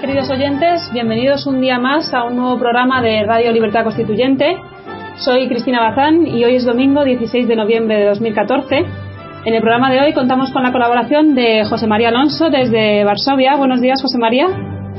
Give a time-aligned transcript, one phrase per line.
[0.00, 4.56] Hola queridos oyentes, bienvenidos un día más a un nuevo programa de Radio Libertad Constituyente.
[5.16, 8.78] Soy Cristina Bazán y hoy es domingo 16 de noviembre de 2014.
[9.44, 13.56] En el programa de hoy contamos con la colaboración de José María Alonso desde Varsovia.
[13.56, 14.46] Buenos días, José María.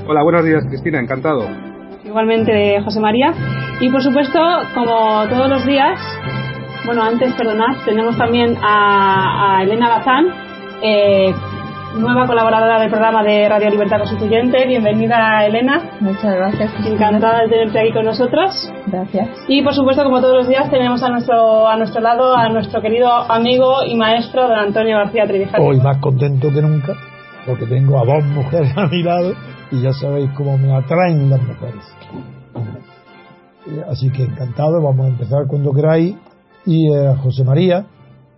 [0.05, 1.47] Hola, buenos días, Cristina, encantado.
[2.05, 3.33] Igualmente, José María.
[3.79, 4.39] Y por supuesto,
[4.75, 5.99] como todos los días,
[6.85, 10.27] bueno, antes, perdonad, tenemos también a, a Elena Bazán,
[10.83, 11.33] eh,
[11.95, 14.65] nueva colaboradora del programa de Radio Libertad Constituyente.
[14.65, 15.97] Bienvenida, Elena.
[15.99, 16.71] Muchas gracias.
[16.85, 18.71] Encantada de tenerte aquí con nosotros.
[18.87, 19.29] Gracias.
[19.47, 22.81] Y por supuesto, como todos los días, tenemos a nuestro, a nuestro lado a nuestro
[22.81, 25.63] querido amigo y maestro, don Antonio García Trevijano.
[25.63, 26.93] Hoy más contento que nunca,
[27.45, 29.33] porque tengo a dos mujeres a mi lado
[29.71, 31.95] y ya sabéis cómo me atraen las mujeres.
[33.89, 36.15] Así que encantado, vamos a empezar cuando queráis.
[36.65, 37.85] Y eh, José María,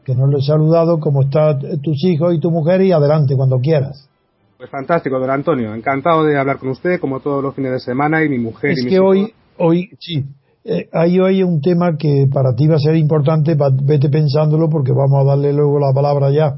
[0.03, 3.59] que nos lo he saludado, cómo están tus hijos y tu mujer, y adelante cuando
[3.59, 4.09] quieras.
[4.57, 5.73] Pues fantástico, don Antonio.
[5.73, 8.79] Encantado de hablar con usted, como todos los fines de semana, y mi mujer es
[8.79, 9.07] y mis que hijos.
[9.09, 10.23] hoy, hoy, sí,
[10.65, 14.69] eh, hay hoy un tema que para ti va a ser importante, va- vete pensándolo,
[14.69, 16.57] porque vamos a darle luego la palabra ya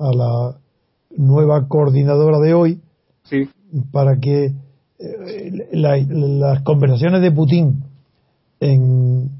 [0.00, 0.56] a la
[1.16, 2.80] nueva coordinadora de hoy,
[3.24, 3.48] Sí,
[3.92, 4.52] para que
[5.00, 7.82] eh, la- las conversaciones de Putin
[8.60, 9.30] en,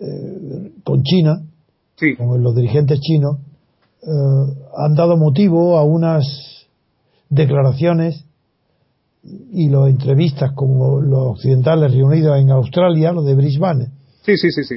[0.00, 1.40] eh, con China,
[1.98, 3.38] sí, con los dirigentes chinos,
[4.02, 6.24] eh, han dado motivo a unas
[7.28, 8.24] declaraciones
[9.52, 13.86] y las entrevistas con los occidentales reunidos en Australia, los de Brisbane,
[14.24, 14.62] sí, sí, sí.
[14.64, 14.76] sí.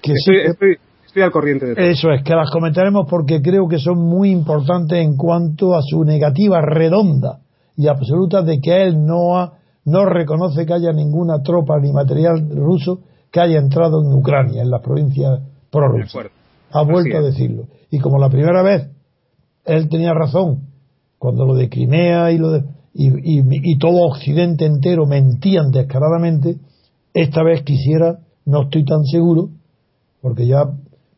[0.00, 0.76] que Estoy, sí- estoy,
[1.06, 1.84] estoy al corriente de todo.
[1.84, 6.04] eso es, que las comentaremos porque creo que son muy importantes en cuanto a su
[6.04, 7.40] negativa redonda
[7.76, 9.54] y absoluta de que él no, ha,
[9.84, 14.70] no reconoce que haya ninguna tropa ni material ruso que haya entrado en Ucrania, en
[14.70, 16.30] las provincias Acuerdo.
[16.72, 17.64] Ha vuelto a decirlo.
[17.90, 18.88] Y como la primera vez
[19.64, 20.68] él tenía razón,
[21.18, 22.64] cuando lo de Crimea y, lo de,
[22.94, 26.56] y, y- y todo Occidente entero mentían descaradamente,
[27.14, 29.50] esta vez quisiera, no estoy tan seguro,
[30.22, 30.64] porque ya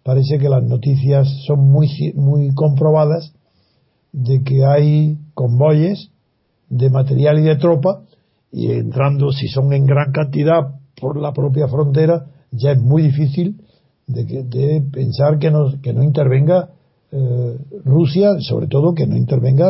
[0.03, 3.33] parece que las noticias son muy, muy comprobadas,
[4.12, 6.11] de que hay convoyes
[6.69, 8.03] de material y de tropa,
[8.51, 13.62] y entrando, si son en gran cantidad por la propia frontera, ya es muy difícil
[14.07, 16.71] de, que- de pensar que no, que no intervenga
[17.11, 19.67] eh, Rusia, sobre todo que no intervenga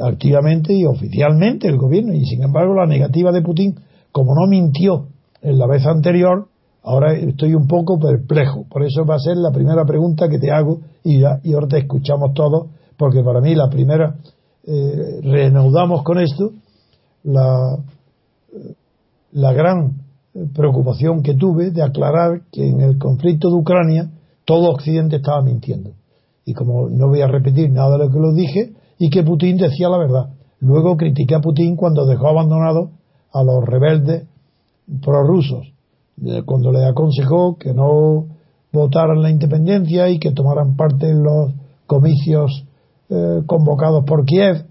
[0.00, 2.12] activamente y oficialmente el gobierno.
[2.14, 3.74] Y sin embargo, la negativa de Putin,
[4.12, 5.06] como no mintió
[5.40, 6.48] en la vez anterior,
[6.82, 8.66] ahora estoy un poco perplejo.
[8.68, 11.78] Por eso va a ser la primera pregunta que te hago y, y ahora te
[11.78, 14.16] escuchamos todos, porque para mí la primera,
[14.66, 16.50] eh, reanudamos con esto,
[17.22, 17.76] la,
[19.32, 20.03] la gran
[20.54, 24.10] preocupación que tuve de aclarar que en el conflicto de Ucrania
[24.44, 25.92] todo Occidente estaba mintiendo.
[26.44, 29.56] Y como no voy a repetir nada de lo que lo dije, y que Putin
[29.56, 30.30] decía la verdad.
[30.60, 32.90] Luego critiqué a Putin cuando dejó abandonado
[33.32, 34.26] a los rebeldes
[35.02, 35.72] prorrusos,
[36.24, 38.26] eh, cuando le aconsejó que no
[38.72, 41.52] votaran la independencia y que tomaran parte en los
[41.86, 42.66] comicios
[43.08, 44.66] eh, convocados por Kiev.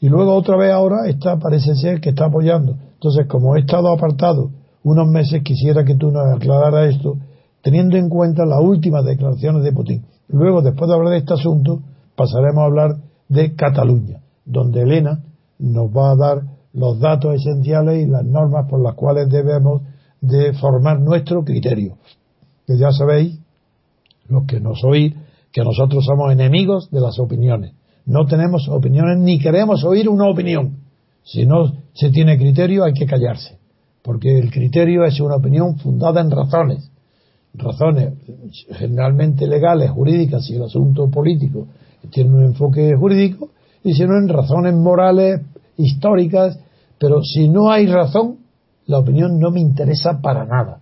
[0.00, 2.76] Y luego otra vez ahora está, parece ser que está apoyando.
[2.94, 4.50] Entonces, como he estado apartado
[4.84, 7.16] unos meses, quisiera que tú nos aclararas esto,
[7.62, 10.04] teniendo en cuenta las últimas declaraciones de Putin.
[10.28, 11.80] Luego, después de hablar de este asunto,
[12.16, 12.96] pasaremos a hablar
[13.28, 15.22] de Cataluña, donde Elena
[15.58, 16.42] nos va a dar
[16.72, 19.82] los datos esenciales y las normas por las cuales debemos
[20.20, 21.96] de formar nuestro criterio.
[22.66, 23.38] Que ya sabéis,
[24.28, 25.14] los que nos oís,
[25.52, 27.74] que nosotros somos enemigos de las opiniones.
[28.06, 30.78] No tenemos opiniones ni queremos oír una opinión.
[31.24, 33.58] Si no se tiene criterio hay que callarse,
[34.02, 36.90] porque el criterio es una opinión fundada en razones.
[37.54, 38.14] razones
[38.70, 41.66] generalmente legales, jurídicas, si el asunto político
[42.10, 43.50] tiene un enfoque jurídico,
[43.84, 45.40] y si no en razones morales,
[45.76, 46.58] históricas,
[46.98, 48.38] pero si no hay razón,
[48.86, 50.80] la opinión no me interesa para nada.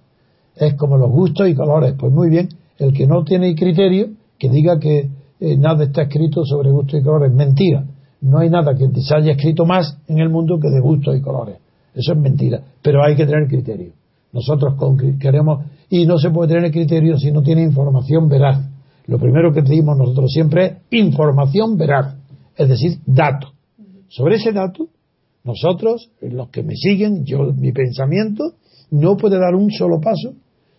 [0.55, 1.95] Es como los gustos y colores.
[1.99, 4.09] Pues muy bien, el que no tiene criterio,
[4.39, 5.09] que diga que
[5.41, 7.33] eh, nada está escrito sobre gustos y colores.
[7.33, 7.85] Mentira.
[8.23, 11.23] No hay nada que se haya escrito más en el mundo que de gustos y
[11.23, 11.57] colores.
[11.95, 12.63] Eso es mentira.
[12.83, 13.93] Pero hay que tener criterio.
[14.33, 14.75] Nosotros
[15.19, 18.65] queremos, y no se puede tener criterio si no tiene información veraz.
[19.07, 22.15] Lo primero que pedimos nosotros siempre es información veraz,
[22.57, 23.49] es decir, dato.
[24.09, 24.89] Sobre ese dato,
[25.43, 28.55] nosotros, los que me siguen, yo, mi pensamiento,
[28.91, 30.35] no puede dar un solo paso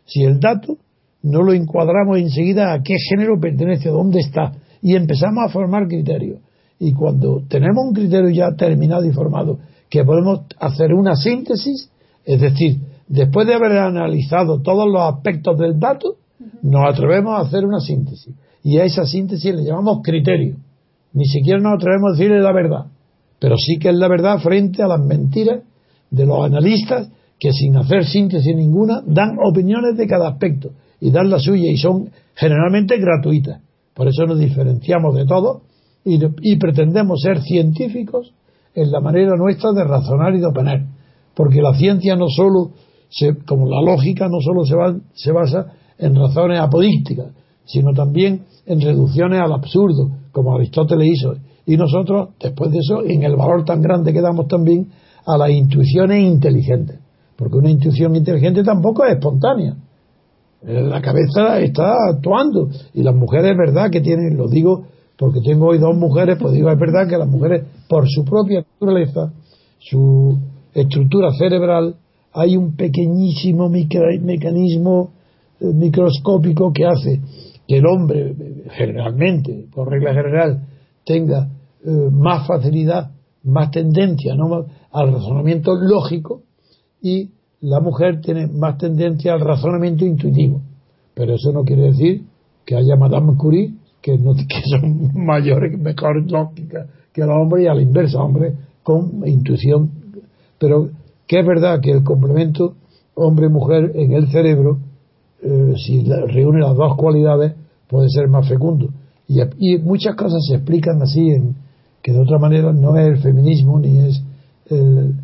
[0.05, 0.77] si el dato
[1.23, 5.87] no lo encuadramos enseguida a qué género pertenece, a dónde está, y empezamos a formar
[5.87, 6.39] criterios.
[6.79, 9.59] Y cuando tenemos un criterio ya terminado y formado,
[9.91, 11.91] que podemos hacer una síntesis,
[12.25, 16.15] es decir, después de haber analizado todos los aspectos del dato,
[16.63, 18.33] nos atrevemos a hacer una síntesis.
[18.63, 20.55] Y a esa síntesis le llamamos criterio.
[21.13, 22.85] Ni siquiera nos atrevemos a decirle la verdad,
[23.37, 25.61] pero sí que es la verdad frente a las mentiras
[26.09, 30.71] de los analistas que sin hacer síntesis ninguna dan opiniones de cada aspecto
[31.01, 33.61] y dan la suya y son generalmente gratuitas.
[33.93, 35.63] Por eso nos diferenciamos de todo
[36.05, 38.33] y, pretendemos ser científicos
[38.73, 40.85] en la manera nuestra de razonar y de opinar.
[41.35, 42.71] Porque la ciencia no solo,
[43.45, 44.75] como la lógica, no solo se,
[45.13, 47.27] se basa en razones apodícticas,
[47.65, 51.35] sino también en reducciones al absurdo, como Aristóteles hizo.
[51.65, 54.89] Y nosotros, después de eso, en el valor tan grande que damos también
[55.25, 56.99] a las intuiciones inteligentes
[57.41, 59.75] porque una intuición inteligente tampoco es espontánea.
[60.61, 64.83] Eh, la cabeza está actuando y las mujeres, es verdad que tienen, lo digo
[65.17, 68.61] porque tengo hoy dos mujeres, pues digo, es verdad que las mujeres, por su propia
[68.61, 69.33] naturaleza,
[69.77, 70.39] su
[70.73, 71.97] estructura cerebral,
[72.31, 75.11] hay un pequeñísimo mecanismo
[75.59, 77.19] eh, microscópico que hace
[77.67, 78.33] que el hombre,
[78.69, 80.61] generalmente, por regla general,
[81.05, 81.49] tenga
[81.83, 83.11] eh, más facilidad,
[83.43, 84.67] más tendencia ¿no?
[84.93, 86.43] al razonamiento lógico
[87.01, 90.61] y la mujer tiene más tendencia al razonamiento intuitivo.
[91.13, 92.23] Pero eso no quiere decir
[92.65, 94.17] que haya Madame Curie que
[94.69, 98.53] son mayores, mejor lógica que los hombres y a la inversa, hombres
[98.83, 99.91] con intuición.
[100.59, 100.89] Pero
[101.27, 102.75] que es verdad que el complemento
[103.15, 104.79] hombre-mujer en el cerebro,
[105.41, 107.53] eh, si reúne las dos cualidades,
[107.87, 108.89] puede ser más fecundo.
[109.27, 111.55] Y, y, muchas cosas se explican así, en,
[112.01, 114.23] que de otra manera no es el feminismo ni es
[114.67, 115.15] el,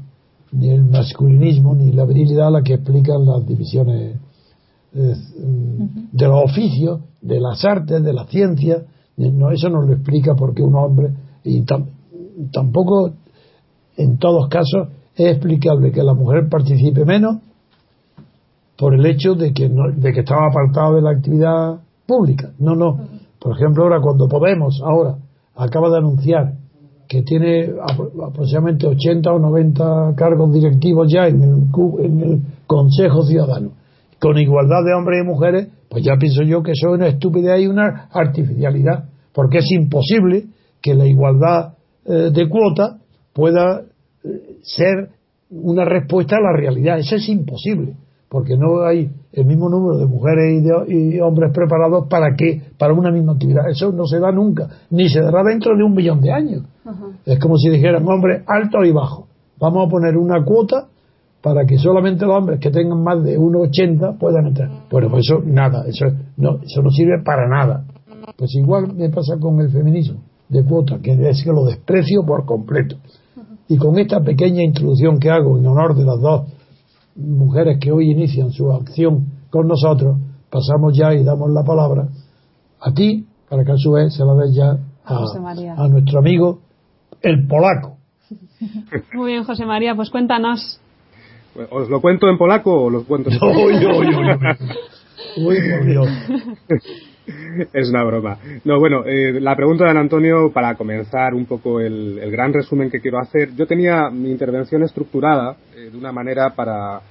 [0.51, 4.15] ni el masculinismo ni la virilidad la que explican las divisiones
[4.93, 5.15] eh,
[6.11, 8.83] de los oficios, de las artes, de la ciencia.
[9.17, 11.09] No, eso no lo explica porque un hombre,
[11.47, 11.63] y
[12.51, 13.11] tampoco
[13.95, 17.37] en todos casos es explicable que la mujer participe menos
[18.77, 22.51] por el hecho de que, no, de que estaba apartado de la actividad pública.
[22.59, 22.99] No, no.
[23.39, 25.15] Por ejemplo, ahora cuando Podemos, ahora,
[25.55, 26.53] acaba de anunciar
[27.07, 27.69] que tiene
[28.21, 31.63] aproximadamente 80 o 90 cargos directivos ya en el,
[32.03, 33.71] en el Consejo Ciudadano,
[34.19, 37.61] con igualdad de hombres y mujeres, pues ya pienso yo que eso es una estupidez
[37.61, 40.47] y una artificialidad, porque es imposible
[40.87, 41.73] que la igualdad
[42.05, 42.97] eh, de cuota
[43.33, 43.81] pueda
[44.23, 45.09] eh, ser
[45.49, 46.97] una respuesta a la realidad.
[46.97, 47.97] Eso es imposible,
[48.29, 53.11] porque no hay el mismo número de mujeres y, hombres preparados para qué, para una
[53.11, 53.69] misma actividad.
[53.69, 56.63] Eso no se da nunca, ni se dará dentro de un millón de años.
[57.25, 59.27] Es como si dijeran hombres alto y bajo.
[59.59, 60.87] Vamos a poner una cuota
[61.41, 64.69] para que solamente los hombres que tengan más de 1,80 puedan entrar.
[64.89, 66.05] Bueno, pues eso nada, eso
[66.37, 67.83] no, eso no sirve para nada.
[68.37, 72.45] Pues igual me pasa con el feminismo de cuota, que es que lo desprecio por
[72.45, 72.97] completo.
[73.67, 76.47] Y con esta pequeña introducción que hago en honor de las dos
[77.15, 80.17] mujeres que hoy inician su acción con nosotros,
[80.49, 82.07] pasamos ya y damos la palabra
[82.79, 85.25] a ti, para que a su vez se la des ya a,
[85.77, 86.59] a nuestro amigo
[87.21, 87.97] el polaco.
[89.13, 90.79] Muy bien, José María, pues cuéntanos.
[91.71, 93.39] ¿Os lo cuento en polaco o los cuento en
[97.73, 98.37] es una broma.
[98.63, 103.01] No, bueno, eh, la pregunta de Antonio, para comenzar un poco el, gran resumen que
[103.01, 107.01] quiero hacer, yo tenía mi intervención estructurada eh, de una manera para,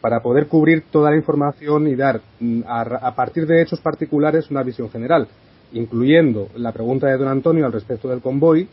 [0.00, 4.62] para poder cubrir toda la información y dar, mm, a, partir de hechos particulares, una
[4.62, 5.26] visión general,
[5.72, 8.68] incluyendo la pregunta de don Antonio al respecto del convoy,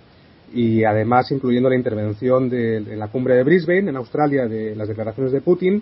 [0.52, 4.88] y además incluyendo la intervención de, en la cumbre de Brisbane, en Australia, de las
[4.88, 5.82] declaraciones de Putin,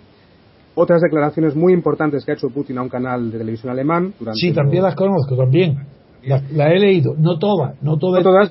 [0.78, 4.14] otras declaraciones muy importantes que ha hecho Putin a un canal de televisión alemán.
[4.18, 5.78] Durante sí, también las conozco, también.
[6.24, 8.24] Las he leído, no todas, no todas.
[8.24, 8.50] No todas.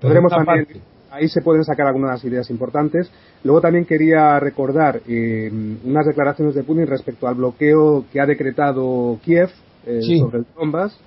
[0.00, 0.66] Podremos también
[1.16, 3.10] ahí se pueden sacar algunas ideas importantes.
[3.42, 5.50] Luego también quería recordar eh,
[5.84, 9.50] unas declaraciones de Putin respecto al bloqueo que ha decretado Kiev
[9.86, 10.98] eh, sobre el Donbass.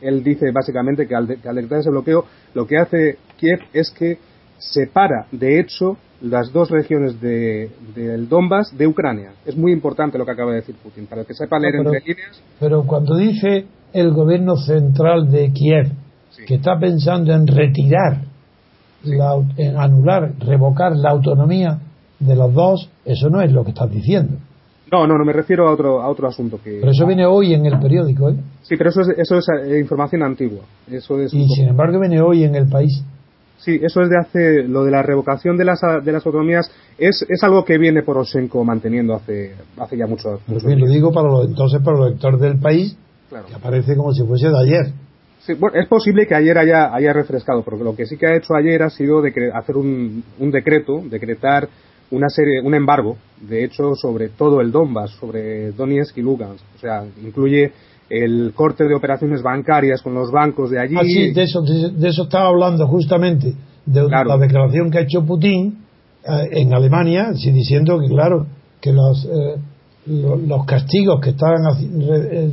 [0.00, 2.24] Él dice básicamente que al, decretar ese bloqueo,
[2.54, 4.18] lo que hace Kiev es que
[4.58, 9.32] separa, de hecho, las dos regiones del de, Donbass de Ucrania.
[9.46, 12.42] Es muy importante lo que acaba de decir Putin, para que sepa leer entre líneas.
[12.58, 15.92] Pero cuando dice el gobierno central de Kiev
[16.46, 18.28] que está pensando en retirar
[19.56, 21.78] en anular, revocar la autonomía
[22.18, 24.38] de los dos, eso no es lo que estás diciendo.
[24.90, 26.78] No, no, no me refiero a otro, a otro asunto que.
[26.80, 28.36] Pero eso viene hoy en el periódico, ¿eh?
[28.62, 30.60] Sí, pero eso es, eso es eh, información antigua.
[30.90, 33.04] Eso es y sin embargo viene hoy en el país.
[33.58, 34.62] Sí, eso es de hace.
[34.62, 38.64] Lo de la revocación de las, de las autonomías es, es algo que viene Poroshenko
[38.64, 40.40] manteniendo hace, hace ya mucho.
[40.46, 42.96] Pues bien, lo digo para los, entonces para los lectores del país,
[43.30, 44.92] que aparece como si fuese de ayer
[45.74, 48.82] es posible que ayer haya, haya refrescado, porque lo que sí que ha hecho ayer
[48.82, 49.22] ha sido
[49.54, 51.68] hacer un, un, decreto, decretar
[52.10, 56.64] una serie, un embargo, de hecho, sobre todo el Donbass, sobre Donetsk y Lugansk.
[56.76, 57.72] O sea, incluye
[58.10, 60.94] el corte de operaciones bancarias con los bancos de allí.
[60.96, 65.24] Ah, sí, de eso, de, eso estaba hablando justamente, de la declaración que ha hecho
[65.24, 65.78] Putin
[66.24, 68.46] eh, en Alemania, diciendo que, claro,
[68.80, 69.56] que los, eh,
[70.06, 71.56] los castigos que están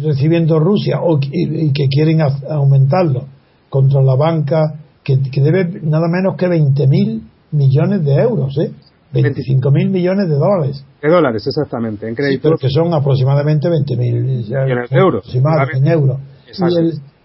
[0.03, 2.19] recibiendo Rusia o, y, que quieren
[2.49, 3.25] aumentarlo
[3.69, 4.61] contra la banca
[5.03, 7.21] que, debe nada menos que 20.000
[7.51, 8.71] millones de euros, ¿eh?
[9.13, 10.83] 25.000 millones de dólares.
[11.07, 12.59] De dólares, exactamente, en créditos.
[12.59, 15.35] que son aproximadamente 20.000 millones de euros.
[15.73, 16.19] en euros.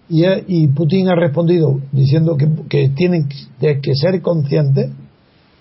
[0.08, 4.90] Y, y, Putin ha respondido diciendo que, que tienen que ser conscientes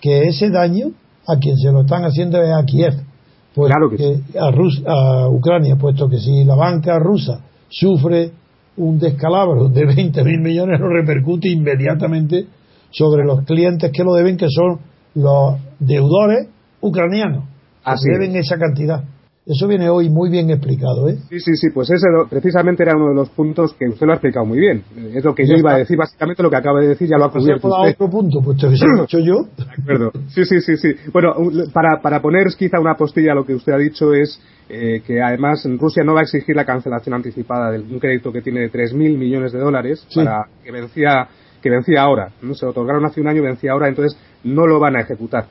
[0.00, 0.88] que ese daño
[1.26, 2.94] a quien se lo están haciendo es a Kiev
[3.54, 8.30] pues claro que, a, a Ucrania, puesto que si la banca rusa sufre
[8.76, 12.46] un descalabro de 20 mil millones, lo repercute inmediatamente
[12.90, 14.78] sobre los clientes que lo deben, que son
[15.14, 16.48] los deudores
[16.80, 17.44] ucranianos,
[18.04, 19.04] deben esa cantidad.
[19.46, 21.16] Eso viene hoy muy bien explicado, ¿eh?
[21.30, 24.16] Sí, sí, sí, pues ese precisamente era uno de los puntos que usted lo ha
[24.16, 24.84] explicado muy bien.
[25.14, 27.24] Es lo que yo iba a decir, básicamente lo que acaba de decir ya lo
[27.24, 27.94] ha cubierto usted.
[27.94, 29.48] otro punto, puesto que se lo he hecho yo.
[29.56, 30.12] De acuerdo.
[30.28, 30.94] Sí, sí, sí, sí.
[31.12, 31.34] Bueno,
[31.72, 35.20] para, para poner quizá una postilla a lo que usted ha dicho es eh, que
[35.22, 38.70] además Rusia no va a exigir la cancelación anticipada de un crédito que tiene de
[38.70, 41.26] 3.000 millones de dólares para que vencía
[41.60, 42.54] que vencía ahora, ¿no?
[42.54, 45.46] se otorgaron hace un año, vencía ahora, entonces no lo van a ejecutar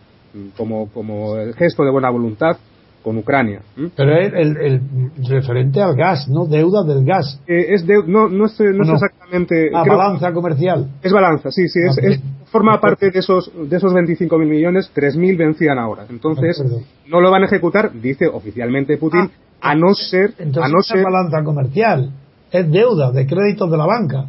[0.58, 2.58] como, como gesto de buena voluntad
[3.04, 3.62] con Ucrania.
[3.96, 4.82] Pero es el,
[5.28, 6.46] referente al gas, ¿no?
[6.46, 7.42] Deuda del gas.
[7.48, 9.70] Eh, es no, no, es, no, exactamente.
[9.74, 10.90] Ah, balanza comercial.
[11.02, 11.80] Es balanza, sí, sí.
[12.02, 12.20] Es,
[12.52, 16.06] forma parte de esos, de esos 25.000 millones, 3.000 vencían ahora.
[16.10, 16.62] Entonces,
[17.08, 19.32] no lo van a ejecutar, dice oficialmente Putin,
[19.62, 20.34] ah, a no ser.
[20.38, 22.12] Entonces, a no ser, balanza comercial.
[22.52, 24.26] Es deuda de créditos de la banca.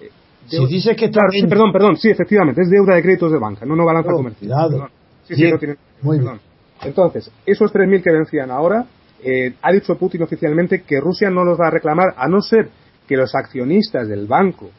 [0.00, 0.08] Eh,
[0.46, 1.22] si dices que está.
[1.48, 4.88] perdón, perdón, sí, efectivamente, es deuda de créditos de banca, no, no balanza oh, comercial.
[5.24, 6.40] Sí, sí, tiene, muy bien.
[6.82, 8.86] Entonces, esos 3.000 que vencían ahora,
[9.22, 12.68] eh, ha dicho Putin oficialmente que Rusia no los va a reclamar a no ser
[13.06, 14.70] que los accionistas del banco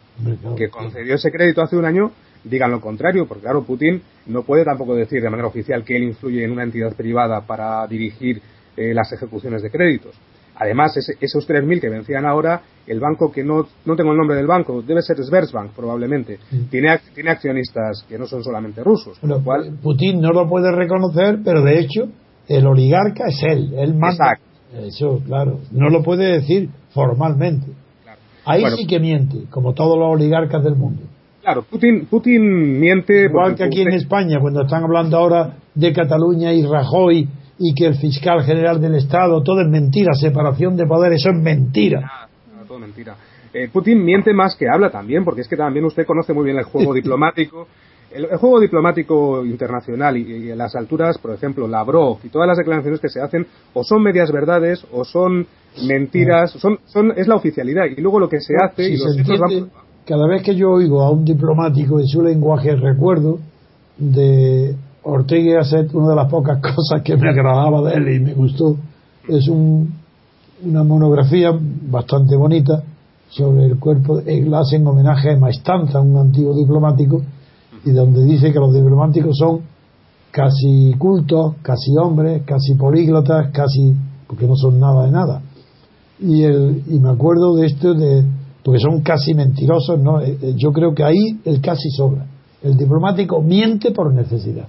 [0.56, 2.12] que concedió ese crédito hace un año
[2.44, 6.04] digan lo contrario, porque claro, Putin no puede tampoco decir de manera oficial que él
[6.04, 8.42] influye en una entidad privada para dirigir
[8.76, 10.16] eh, las ejecuciones de créditos.
[10.56, 14.48] Además, esos 3.000 que vencían ahora, el banco que no, no tengo el nombre del
[14.48, 16.38] banco, debe ser Sberbank probablemente,
[16.70, 19.20] tiene, tiene accionistas que no son solamente rusos.
[19.82, 22.08] Putin no lo puede reconocer, pero de hecho
[22.48, 24.38] el oligarca es él, él manda.
[24.74, 27.72] Eso, claro, no lo puede decir formalmente.
[28.46, 31.04] Ahí sí que miente, como todos los oligarcas del mundo.
[31.42, 33.26] Claro, Putin, Putin miente.
[33.26, 37.28] Igual que aquí en España, cuando están hablando ahora de Cataluña y Rajoy
[37.60, 41.42] y que el fiscal general del Estado, todo es mentira, separación de poderes, eso es
[41.42, 42.02] mentira.
[42.04, 42.28] Ah,
[42.68, 43.16] todo mentira.
[43.54, 46.58] Eh, Putin miente más que habla también, porque es que también usted conoce muy bien
[46.58, 47.68] el juego diplomático.
[48.12, 53.00] El, juego diplomático internacional y, en las alturas, por ejemplo, Lavrov y todas las declaraciones
[53.00, 55.48] que se hacen, o son medias verdades o son
[55.88, 57.86] mentiras, son, son, es la oficialidad.
[57.86, 58.84] Y luego lo que se hace.
[58.84, 59.18] y los
[60.06, 63.40] Cada vez que yo oigo a un diplomático en su lenguaje, recuerdo
[63.98, 68.34] de Ortega hace una de las pocas cosas que me agradaba de él y me
[68.34, 68.78] gustó.
[69.28, 72.84] Es una monografía bastante bonita
[73.30, 74.20] sobre el cuerpo.
[74.20, 77.22] Él hace en homenaje a Maestanza, un antiguo diplomático,
[77.86, 79.62] y donde dice que los diplomáticos son
[80.32, 83.94] casi cultos, casi hombres, casi políglotas, casi.
[84.28, 85.42] porque no son nada de nada.
[86.20, 88.24] Y, el, y me acuerdo de esto, de,
[88.64, 90.22] porque son casi mentirosos, ¿no?
[90.22, 92.26] Eh, eh, yo creo que ahí el casi sobra.
[92.62, 94.68] El diplomático miente por necesidad.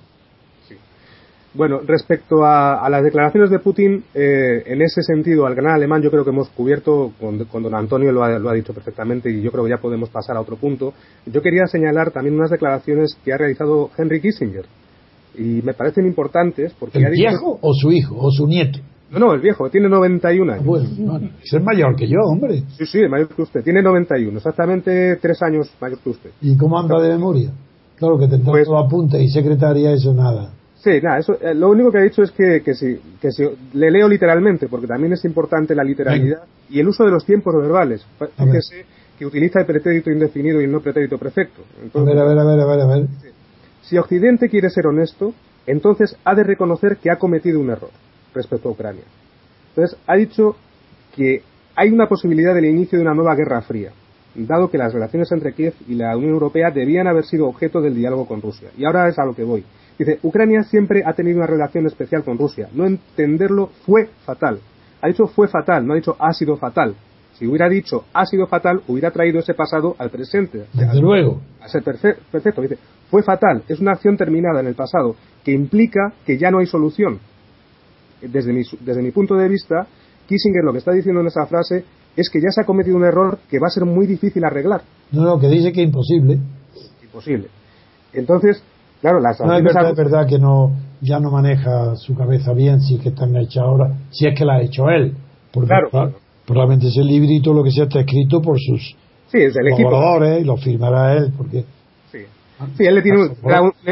[1.54, 6.10] Bueno, respecto a, las declaraciones de Putin, eh, en ese sentido, al gran alemán yo
[6.10, 9.70] creo que hemos cubierto, con, don Antonio lo ha, dicho perfectamente y yo creo que
[9.70, 10.94] ya podemos pasar a otro punto.
[11.26, 14.66] Yo quería señalar también unas declaraciones que ha realizado Henry Kissinger
[15.36, 16.98] y me parecen importantes porque...
[16.98, 18.80] ¿El viejo o su hijo o su nieto?
[19.12, 20.64] No, no, el viejo, tiene 91 años.
[20.64, 20.88] Bueno,
[21.40, 22.64] es mayor que yo, hombre.
[22.76, 23.62] Sí, sí, mayor que usted.
[23.62, 26.30] Tiene 91, exactamente tres años mayor que usted.
[26.40, 27.52] ¿Y cómo anda de memoria?
[27.96, 30.50] Claro que tendrá pues, apunte y secretaria, eso nada.
[30.84, 33.42] Sí, nada, eso, eh, lo único que ha dicho es que, que, si, que si,
[33.72, 37.54] le leo literalmente, porque también es importante la literalidad y el uso de los tiempos
[37.54, 38.06] verbales.
[38.36, 38.84] Fíjese
[39.18, 41.62] que utiliza el pretérito indefinido y el no pretérito perfecto.
[41.94, 43.06] a ver, a ver, a ver, a ver, a ver.
[43.80, 45.32] Si Occidente quiere ser honesto,
[45.66, 47.90] entonces ha de reconocer que ha cometido un error
[48.34, 49.04] respecto a Ucrania.
[49.70, 50.54] Entonces, ha dicho
[51.16, 51.40] que
[51.76, 53.92] hay una posibilidad del inicio de una nueva guerra fría,
[54.34, 57.94] dado que las relaciones entre Kiev y la Unión Europea debían haber sido objeto del
[57.94, 58.68] diálogo con Rusia.
[58.76, 59.64] Y ahora es a lo que voy.
[59.98, 62.68] Dice, Ucrania siempre ha tenido una relación especial con Rusia.
[62.72, 64.58] No entenderlo fue fatal.
[65.00, 66.94] Ha dicho fue fatal, no ha dicho ha sido fatal.
[67.34, 70.64] Si hubiera dicho ha sido fatal, hubiera traído ese pasado al presente.
[70.72, 71.40] Desde luego.
[71.60, 72.62] A ser perfecto.
[72.62, 72.78] Dice,
[73.10, 76.66] fue fatal, es una acción terminada en el pasado, que implica que ya no hay
[76.66, 77.20] solución.
[78.20, 79.86] Desde mi, desde mi punto de vista,
[80.26, 81.84] Kissinger lo que está diciendo en esa frase
[82.16, 84.82] es que ya se ha cometido un error que va a ser muy difícil arreglar.
[85.12, 86.38] No, no, que dice que imposible.
[87.02, 87.48] Imposible.
[88.12, 88.62] Entonces,
[89.04, 93.10] Claro, no, es verdad, que no, ya no maneja su cabeza bien si es que
[93.10, 95.12] están hechas ahora, si es que la ha hecho él.
[95.52, 96.14] Porque claro.
[96.46, 98.96] probablemente ese librito lo que sea está escrito por sus
[99.26, 101.66] sí, es el colaboradores y lo firmará él porque
[102.10, 102.20] sí.
[102.78, 103.28] sí él le tiene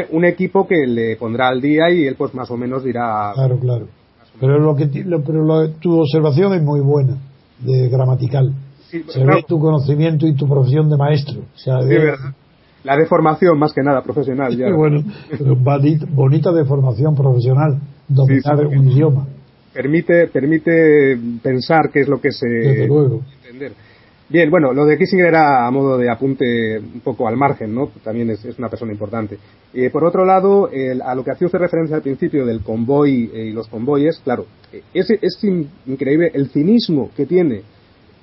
[0.09, 3.59] un, equipo que le pondrá al día y él pues más o menos dirá claro
[3.59, 3.87] claro.
[4.39, 7.19] Pero lo que pero tu observación es muy buena
[7.59, 8.51] de gramatical.
[8.89, 11.41] Se ve tu conocimiento y tu profesión de maestro.
[11.41, 12.33] O sea, de, verdad
[12.83, 14.73] la deformación más que nada profesional ya.
[14.73, 15.03] bueno,
[16.09, 19.27] bonita deformación profesional, dominar un idioma.
[19.73, 23.21] Permite, permite pensar qué es lo que se Desde luego.
[23.43, 23.73] entender.
[24.29, 27.89] Bien, bueno, lo de Kissinger era a modo de apunte un poco al margen, ¿no?
[28.03, 29.37] También es, una persona importante.
[29.73, 30.69] Eh, por otro lado,
[31.03, 34.45] a lo que hacía usted referencia al principio del convoy eh, y los convoyes, claro,
[34.71, 35.43] eh, es, es
[35.85, 37.63] increíble el cinismo que tiene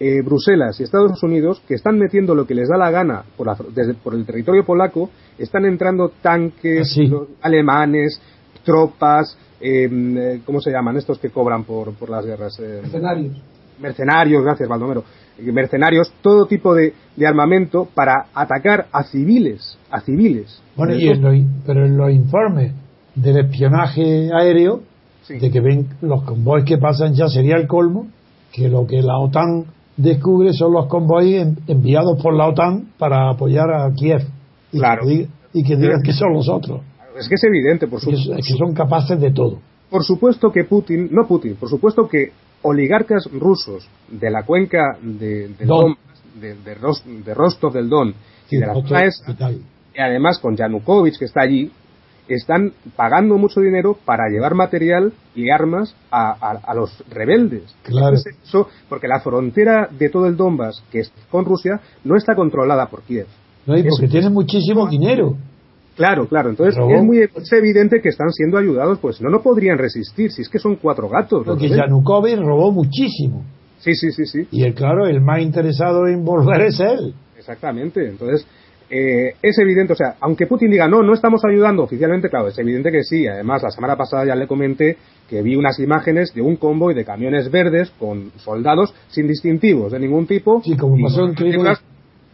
[0.03, 3.55] eh, Bruselas y Estados Unidos, que están metiendo lo que les da la gana por,
[3.75, 8.19] desde, por el territorio polaco, están entrando tanques ah, alemanes,
[8.65, 12.59] tropas, em, eh, ¿cómo se llaman estos que cobran por, por las guerras?
[12.61, 13.43] Eh, mercenarios.
[13.79, 15.05] Mercenarios, gracias Baldomero.
[15.39, 16.95] Mercenarios, todo tipo de,
[17.27, 20.63] armamento para atacar a civiles, a civiles.
[20.77, 20.95] Bueno,
[21.67, 22.73] pero en los informes
[23.15, 24.81] del espionaje aéreo,
[25.29, 28.07] de que ven los convoys que pasan ya sería el colmo,
[28.51, 29.67] que lo que la OTAN
[30.03, 34.23] descubre son los convoys enviados por la OTAN para apoyar a Kiev.
[34.73, 35.07] Y claro.
[35.07, 36.83] Que, y que digan que son los otros.
[37.19, 38.35] Es que es evidente, por supuesto.
[38.35, 39.59] Es que son capaces de todo.
[39.91, 42.31] Por supuesto que Putin, no Putin, por supuesto que
[42.63, 45.97] oligarcas rusos de la cuenca de, Don.
[46.41, 48.15] de, de, Rostov del Don
[48.51, 49.01] y de la zona
[49.95, 51.71] y además con Yanukovych que está allí,
[52.35, 57.75] están pagando mucho dinero para llevar material y armas a, los rebeldes.
[57.83, 58.17] Claro.
[58.89, 63.03] porque la frontera de todo el Donbass, que es con Rusia, no está controlada por
[63.03, 63.27] Kiev.
[63.67, 65.37] No, y porque tienen muchísimo dinero.
[65.97, 66.51] Claro, claro.
[66.51, 70.49] Entonces es muy evidente que están siendo ayudados, pues no, no podrían resistir, si es
[70.49, 71.43] que son cuatro gatos.
[71.45, 73.45] Porque Yanukovych robó muchísimo.
[73.81, 74.47] Sí, sí, sí, sí.
[74.51, 77.15] Y el, claro, el más interesado en volver es él.
[77.37, 78.07] Exactamente.
[78.07, 78.47] Entonces,
[78.91, 82.59] eh, es evidente, o sea, aunque Putin diga no, no estamos ayudando oficialmente, claro, es
[82.59, 83.27] evidente que sí.
[83.27, 84.97] Además, la semana pasada ya le comenté
[85.29, 90.01] que vi unas imágenes de un convoy de camiones verdes con soldados sin distintivos de
[90.01, 90.61] ningún tipo.
[90.65, 91.79] Sí, como pasó en Crimea.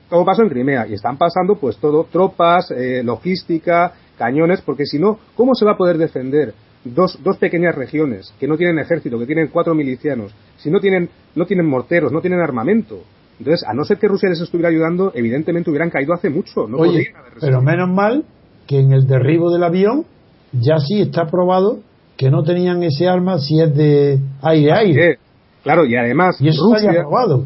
[0.08, 0.86] Como pasó en Crimea.
[0.86, 5.72] Y están pasando, pues todo, tropas, eh, logística, cañones, porque si no, ¿cómo se va
[5.72, 10.34] a poder defender dos, dos pequeñas regiones que no tienen ejército, que tienen cuatro milicianos,
[10.56, 13.02] si no tienen, no tienen morteros, no tienen armamento?
[13.38, 16.66] Entonces, a no ser que Rusia les estuviera ayudando, evidentemente hubieran caído hace mucho.
[16.66, 17.08] No Oye,
[17.40, 18.24] pero menos mal
[18.66, 20.06] que en el derribo del avión
[20.52, 21.80] ya sí está probado
[22.16, 25.18] que no tenían ese arma si es de aire-aire.
[25.62, 27.44] Claro, y además y eso Rusia, probado.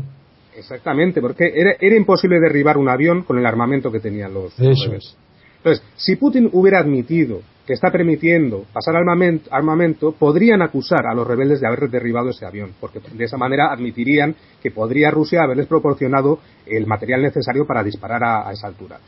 [0.57, 4.59] Exactamente, porque era, era, imposible derribar un avión con el armamento que tenían los.
[4.61, 5.17] Eso es.
[5.57, 11.61] Entonces, si Putin hubiera admitido que está permitiendo pasar armamento, podrían acusar a los rebeldes
[11.61, 16.41] de haber derribado ese avión, porque de esa manera admitirían que podría Rusia haberles proporcionado
[16.67, 18.99] el material necesario para disparar a, esa altura.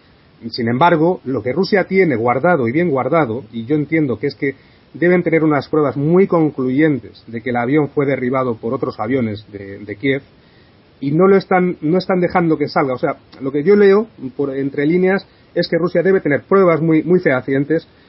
[0.48, 4.36] Sin embargo, lo que Rusia tiene guardado y bien guardado, y yo entiendo que es
[4.36, 4.54] que
[4.94, 9.44] deben tener unas pruebas muy concluyentes de que el avión fue derribado por otros aviones
[9.50, 10.22] de, Kiev,
[11.00, 12.94] y no lo están, no están dejando que salga.
[12.94, 16.80] O sea, lo que yo leo por, entre líneas es que Rusia debe tener pruebas
[16.80, 18.01] muy, muy fehacientes eh,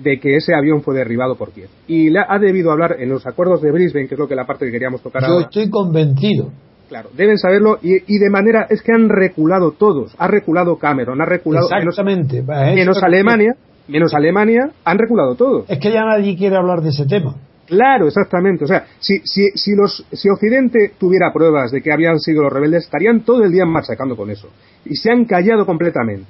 [0.00, 1.68] de que ese avión fue derribado por Kiev.
[1.86, 4.66] Y ha debido hablar en los acuerdos de Brisbane, que es lo que la parte
[4.66, 5.44] que queríamos tocar Yo ahora.
[5.46, 6.50] estoy convencido.
[6.88, 10.14] Claro, deben saberlo y, y de manera es que han reculado todos.
[10.18, 12.42] Ha reculado Cameron, ha reculado menos, Exactamente.
[12.42, 13.54] Menos Alemania,
[13.88, 15.64] menos Alemania, han reculado todos.
[15.68, 17.34] Es que ya nadie quiere hablar de ese tema.
[17.66, 18.64] Claro, exactamente.
[18.64, 22.50] O sea, si, si, si, los, si Occidente tuviera pruebas de que habían sido los
[22.52, 24.48] rebeldes, estarían todo el día machacando con eso.
[24.86, 26.24] Y se han callado completamente.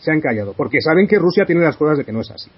[0.00, 0.52] Se han callado.
[0.56, 2.50] Porque saben que Rusia tiene las pruebas de que no es así.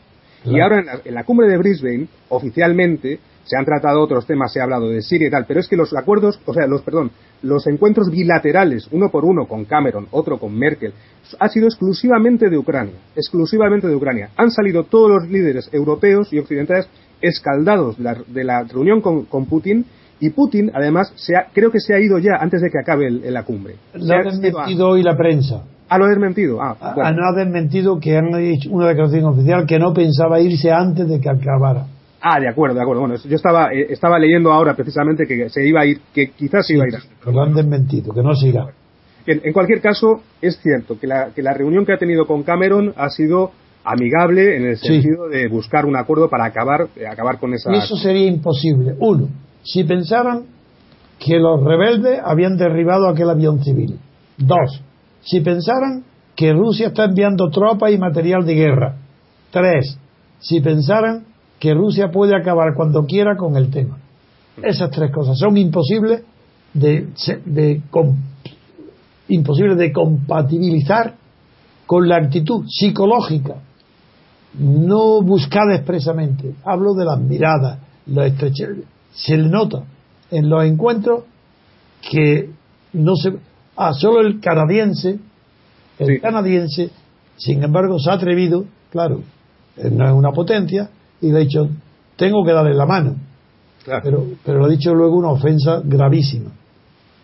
[0.44, 4.52] Y ahora en la, en la cumbre de Brisbane, oficialmente, se han tratado otros temas,
[4.52, 6.82] se ha hablado de Siria y tal, pero es que los acuerdos, o sea, los,
[6.82, 7.10] perdón,
[7.42, 10.92] los encuentros bilaterales, uno por uno con Cameron, otro con Merkel,
[11.40, 14.30] ha sido exclusivamente de Ucrania, exclusivamente de Ucrania.
[14.36, 16.88] Han salido todos los líderes europeos y occidentales
[17.20, 19.84] escaldados de la, de la reunión con, con Putin
[20.20, 23.08] y Putin, además, se ha- creo que se ha ido ya antes de que acabe
[23.08, 23.74] el- la cumbre.
[23.94, 25.64] Lo ha ha- se ha ido a- desmentido hoy la prensa.
[25.94, 26.60] Ah, lo ha desmentido.
[26.62, 27.10] Ah, Ah, bueno.
[27.12, 31.20] No ha desmentido que han hecho una declaración oficial que no pensaba irse antes de
[31.20, 31.86] que acabara.
[32.20, 33.00] Ah, de acuerdo, de acuerdo.
[33.00, 36.66] Bueno, yo estaba, eh, estaba leyendo ahora precisamente que se iba a ir, que quizás
[36.66, 36.94] se iba a ir.
[37.20, 38.66] Pero lo han desmentido, que no se irá.
[39.26, 42.42] Bien, en cualquier caso, es cierto que la, que la reunión que ha tenido con
[42.44, 43.50] Cameron ha sido
[43.84, 44.86] amigable en el Sí.
[45.02, 47.72] sentido de buscar un acuerdo para acabar, eh, acabar con esa.
[47.72, 48.94] Y eso sería imposible.
[49.00, 49.28] Uno,
[49.64, 50.42] si pensaran
[51.18, 53.98] que los rebeldes habían derribado aquel avión civil.
[54.38, 54.80] Dos,
[55.24, 56.04] si pensaran
[56.36, 58.96] que Rusia está enviando tropas y material de guerra.
[59.50, 59.98] Tres,
[60.40, 61.24] si pensaran
[61.58, 63.98] que Rusia puede acabar cuando quiera con el tema.
[64.62, 66.22] Esas tres cosas son imposibles
[66.74, 67.08] de,
[67.44, 68.16] de com-
[69.28, 71.14] imposibles de compatibilizar
[71.86, 73.56] con la actitud psicológica
[74.58, 76.54] no buscada expresamente.
[76.64, 79.84] Hablo de las miradas, los estreche- Se le nota
[80.30, 81.24] en los encuentros
[82.10, 82.50] que
[82.92, 83.32] no se.
[83.76, 85.18] Ah, solo el canadiense,
[85.98, 86.20] el Sí.
[86.20, 86.90] canadiense,
[87.36, 89.20] sin embargo, se ha atrevido, claro,
[89.76, 91.68] él no es una potencia, y le ha dicho,
[92.16, 93.16] tengo que darle la mano.
[93.84, 94.02] Claro.
[94.04, 96.50] Pero, pero le ha dicho luego una ofensa gravísima,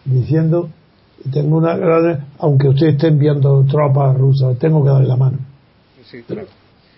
[0.04, 0.70] diciendo,
[1.32, 5.38] tengo una gran- aunque usted esté enviando tropas rusas, tengo que darle la mano.
[6.04, 6.46] Sí, claro,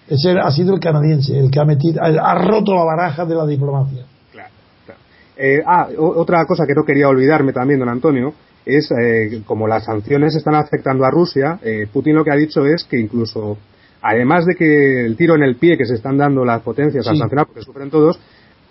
[0.08, 3.46] Ese ha sido el canadiense, el que ha metido, ha roto la baraja de la
[3.46, 4.04] diplomacia.
[4.32, 4.50] claro,
[4.84, 5.00] claro.
[5.36, 8.32] Eh, ah, otra cosa que no quería olvidarme también, don Antonio,
[8.66, 12.64] es eh, como las sanciones están afectando a Rusia, eh, Putin lo que ha dicho
[12.66, 13.57] es que incluso,
[14.03, 17.14] además de que el tiro en el pie que se están dando las potencias al
[17.14, 17.20] Sí.
[17.20, 18.18] sancionar, porque sufren todos,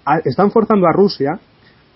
[0.05, 1.39] a- están forzando a Rusia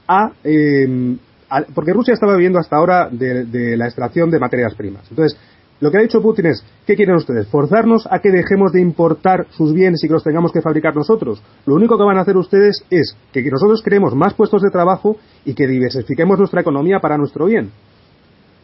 [0.08, 1.16] a, eh,
[1.50, 5.06] a- porque Rusia estaba viviendo hasta ahora de, de la extracción de materias primas.
[5.10, 5.40] Entonces,
[5.82, 7.48] lo que ha dicho Putin es, ¿qué quieren ustedes?
[7.48, 11.42] ¿Forzarnos a que dejemos de importar sus bienes y que los tengamos que fabricar nosotros?
[11.66, 15.18] Lo único que van a hacer ustedes es que nosotros creemos más puestos de trabajo
[15.44, 17.72] y que diversifiquemos nuestra economía para nuestro bien.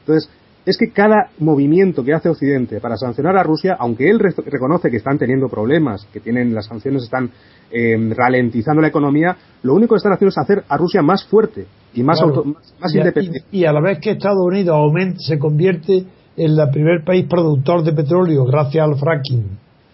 [0.02, 0.30] Entonces,
[0.66, 4.90] es que cada movimiento que hace Occidente para sancionar a Rusia, aunque él re- reconoce
[4.92, 7.32] que están teniendo problemas, que tienen las sanciones están
[7.72, 11.66] eh, ralentizando la economía, lo único que están haciendo es hacer a Rusia más fuerte
[11.94, 12.36] y más, Claro.
[12.36, 13.40] auto- más, más y, a, independiente.
[13.52, 16.06] y- y a la vez que Estados Unidos aumenta, se convierte
[16.40, 19.46] el primer país productor de petróleo gracias al fracking,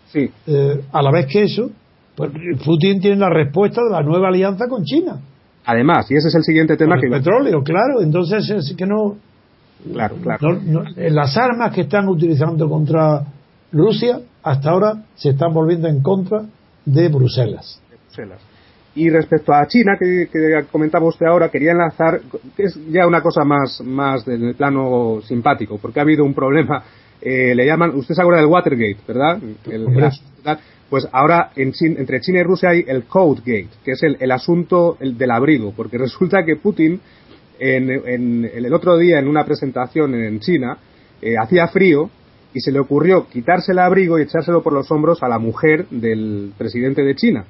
[0.07, 1.69] Sí, eh, a la vez que eso,
[2.15, 2.31] pues
[2.63, 5.19] Putin tiene la respuesta de la nueva alianza con China.
[5.65, 8.01] además, y ese es el siguiente tema que el petróleo, claro.
[8.01, 9.15] Entonces es que no,
[9.91, 10.53] Claro, claro.
[10.63, 13.23] no- no- las armas que están utilizando contra
[13.71, 16.43] Rusia hasta ahora se están volviendo en contra
[16.85, 17.81] de Bruselas.
[17.89, 18.39] de Bruselas.
[18.95, 22.21] Y respecto a China, que, que comentaba usted ahora, quería enlazar,
[22.55, 26.81] que es ya una cosa más, más del plano simpático, porque ha habido un problema,
[27.21, 29.39] eh, le llaman, usted se acuerda del Watergate, ¿verdad?
[29.69, 29.85] El-
[30.89, 34.31] pues ahora en Chin- entre China y Rusia hay el Codegate, que es el, el
[34.31, 37.01] asunto el del abrigo, porque resulta que Putin,
[37.59, 40.77] en, en- el otro día en una presentación en China,
[41.21, 42.09] eh, hacía frío
[42.53, 45.87] y se le ocurrió quitarse el abrigo y echárselo por los hombros a la mujer
[45.89, 47.43] del presidente de China.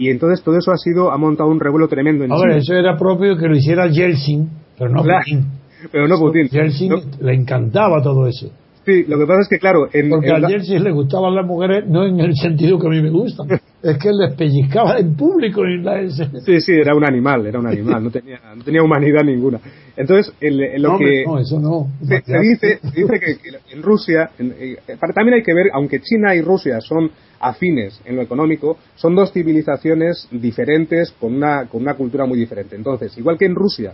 [0.00, 2.96] Y entonces todo eso ha sido, ha montado un revuelo tremendo en Ahora, eso era
[2.96, 5.20] propio que lo hiciera Yeltsin, pero no Claro.
[5.22, 5.44] Putin.
[5.92, 6.48] Pero no Putin.
[6.48, 8.50] Yeltsin No, le encantaba todo eso.
[8.84, 11.34] Sí, lo que pasa es que, claro, en, Porque en a la- Yeltsin le gustaban
[11.34, 13.48] las mujeres, no en el sentido que a mí me gustan,
[13.82, 15.64] es que les pellizcaba en público.
[15.66, 19.22] Y la, Sí, sí, era un animal, era un animal, no tenía, no tenía humanidad
[19.24, 19.58] ninguna.
[19.96, 21.24] Entonces, el- el- lo no, que...
[21.26, 21.88] no, eso no.
[22.06, 24.76] Se, se dice, se dice que, que en Rusia, en- eh,
[25.14, 27.10] también hay que ver, aunque China y Rusia son
[27.42, 32.76] afines en lo económico, son dos civilizaciones diferentes con una, con una cultura muy diferente.
[32.76, 33.92] Entonces, igual que en Rusia,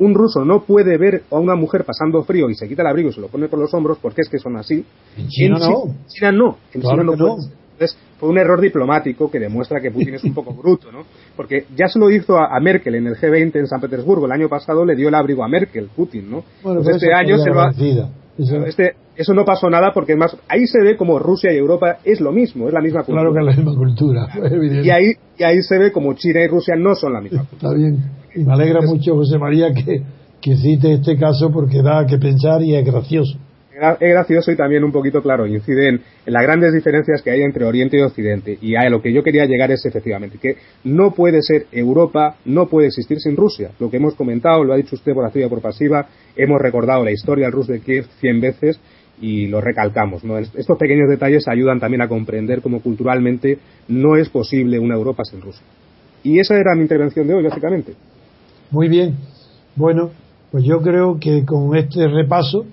[0.00, 3.10] un ruso no puede ver a una mujer pasando frío y se quita el abrigo
[3.10, 4.84] y se lo pone por los hombros porque es que son así.
[5.16, 5.94] En China Chi- no.
[6.08, 6.56] China no.
[6.72, 7.52] En Claro China no puede.
[7.72, 11.04] Entonces, fue un error diplomático que demuestra que Putin es un poco bruto, ¿no?
[11.36, 14.26] Porque ya se lo hizo a, a Merkel en el G20 en San Petersburgo.
[14.26, 16.42] El año pasado le dio el abrigo a Merkel, Putin, ¿no?
[16.62, 17.72] Bueno, Pues este año se lo ha.
[18.38, 21.98] Eso, este, eso no pasó nada porque más ahí se ve como Rusia y Europa
[22.04, 23.22] es lo mismo, es la misma cultura.
[23.22, 24.28] Claro que es la misma cultura.
[24.84, 27.72] Y ahí, y ahí se ve como China y Rusia no son la misma cultura.
[27.72, 27.98] Está bien.
[28.34, 30.02] Y me alegra mucho, José María, que,
[30.40, 33.38] que cite este caso porque da que pensar y es gracioso
[33.78, 37.64] es gracioso y también un poquito claro, incide en, las grandes diferencias que hay entre
[37.64, 38.58] Oriente y Occidente.
[38.60, 42.68] Y a lo que yo quería llegar es efectivamente que no puede ser Europa, no
[42.68, 43.70] puede existir sin Rusia.
[43.78, 47.04] Lo que hemos comentado, lo ha dicho usted por activa y por pasiva, hemos recordado
[47.04, 48.80] la historia del Rus de Kiev cien veces
[49.20, 50.22] y lo recalcamos.
[50.54, 55.40] Estos pequeños detalles ayudan también a comprender cómo culturalmente no es posible una Europa sin
[55.40, 55.64] Rusia.
[56.22, 57.94] Y esa era mi intervención de hoy, básicamente.
[58.70, 59.16] Muy bien.
[59.76, 60.10] Bueno,
[60.50, 62.66] pues yo creo que con este repaso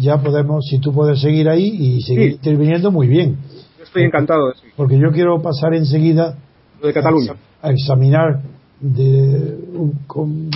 [0.00, 3.36] ya podemos, si tú puedes seguir ahí y seguir interviniendo, muy bien.
[3.82, 6.36] estoy encantado de Porque yo quiero pasar enseguida
[6.82, 7.34] de Cataluña.
[7.62, 8.42] A, examinar
[8.80, 9.58] de,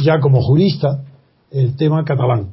[0.02, 1.04] ya como jurista
[1.50, 2.52] el tema catalán.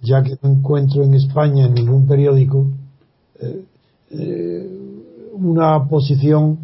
[0.00, 2.66] Ya que no encuentro en España en ningún periódico
[3.40, 3.64] eh,
[4.10, 4.70] eh,
[5.32, 6.58] una posición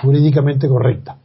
[0.00, 1.18] jurídicamente correcta.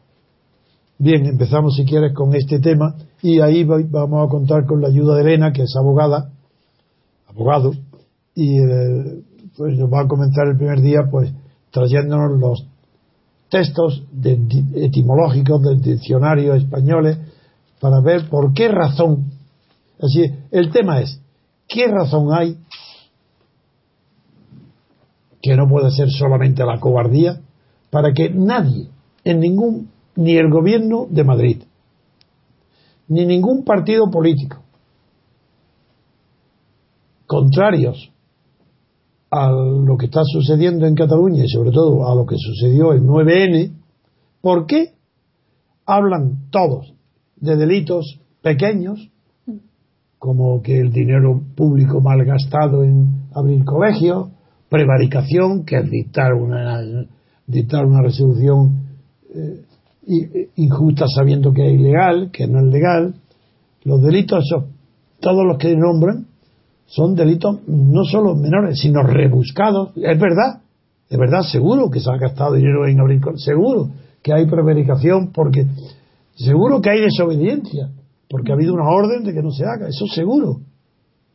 [0.97, 5.15] Bien, empezamos si quieres con este tema y ahí vamos a contar con la ayuda
[5.15, 6.31] de Elena, que es abogada
[7.31, 7.71] abogado,
[8.35, 9.23] y eh,
[9.57, 11.31] pues nos va a comentar el primer día, pues
[11.71, 12.67] trayéndonos los
[13.49, 14.03] textos
[14.75, 17.17] etimológicos del diccionario español
[17.79, 19.31] para ver por qué razón.
[19.99, 21.21] Así, el tema es,
[21.67, 22.57] ¿qué razón hay
[25.41, 27.41] que no puede ser solamente la cobardía
[27.89, 28.87] para que nadie,
[29.23, 31.63] en ningún, ni el gobierno de Madrid,
[33.07, 34.61] ni ningún partido político,
[37.31, 38.11] contrarios
[39.29, 43.03] a lo que está sucediendo en Cataluña y sobre todo a lo que sucedió el
[43.03, 43.71] 9N,
[44.41, 44.95] ¿por qué
[45.85, 46.93] hablan todos
[47.37, 49.09] de delitos pequeños,
[50.19, 54.27] como que el dinero público mal gastado en abrir colegios,
[54.67, 56.81] prevaricación, que es dictar una,
[57.47, 58.87] dictar una resolución
[59.33, 63.15] eh, injusta sabiendo que es ilegal, que no es legal,
[63.85, 64.43] los delitos,
[65.21, 66.27] todos los que nombran,
[66.91, 69.91] son delitos no solo menores, sino rebuscados.
[69.95, 70.61] Es verdad,
[71.09, 73.89] es verdad, seguro que se ha gastado dinero en abrir, seguro
[74.21, 75.67] que hay prevaricación, porque
[76.35, 77.91] seguro que hay desobediencia,
[78.29, 80.59] porque ha habido una orden de que no se haga, eso seguro.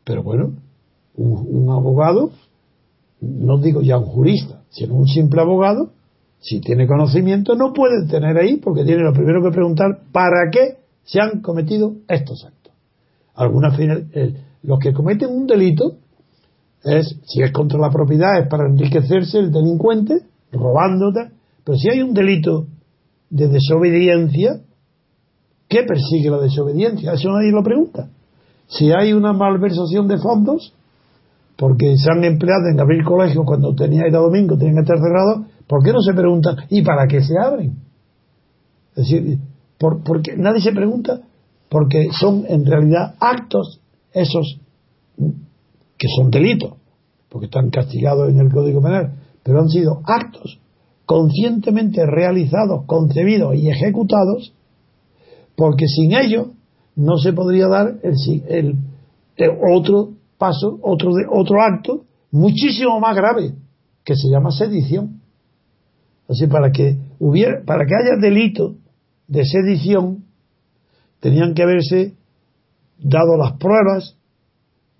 [0.03, 0.53] Pero bueno,
[1.15, 2.29] un, abogado,
[3.19, 5.89] no digo ya un jurista, sino un simple abogado,
[6.39, 10.77] si tiene conocimiento, no puede tener ahí, porque tiene lo primero que preguntar, ¿para qué
[11.03, 12.73] se han cometido estos actos?
[13.33, 13.75] Algunas
[14.63, 15.97] los que cometen un delito
[16.83, 21.31] es, si es contra la propiedad, es para enriquecerse el delincuente, robándote,
[21.63, 22.67] pero si hay un delito
[23.29, 24.61] de desobediencia,
[25.67, 27.13] ¿qué persigue la desobediencia?
[27.13, 28.09] Eso nadie lo pregunta.
[28.67, 30.73] Si hay una malversación de fondos,
[31.57, 35.47] porque se han empleado en abrir colegios cuando tenía era domingo, tenían que estar cerrados,
[35.67, 37.75] ¿por qué no se preguntan y para qué se abren?
[38.95, 39.39] Es decir,
[39.77, 41.21] por, porque nadie se pregunta
[41.69, 43.76] porque son en realidad actos
[44.13, 44.59] esos
[45.97, 46.73] que son delitos,
[47.29, 50.59] porque están castigados en el Código Penal, pero han sido actos
[51.05, 54.53] conscientemente realizados, concebidos y ejecutados,
[55.55, 56.49] porque sin ellos
[56.95, 58.77] no se podría dar el,
[59.73, 63.53] otro paso, otro, otro acto muchísimo más grave,
[64.03, 65.21] que se llama sedición.
[66.27, 68.75] Así para que hubiera, para que haya delito
[69.27, 70.25] de sedición,
[71.21, 72.16] tenían que haberse
[72.99, 74.15] dado las pruebas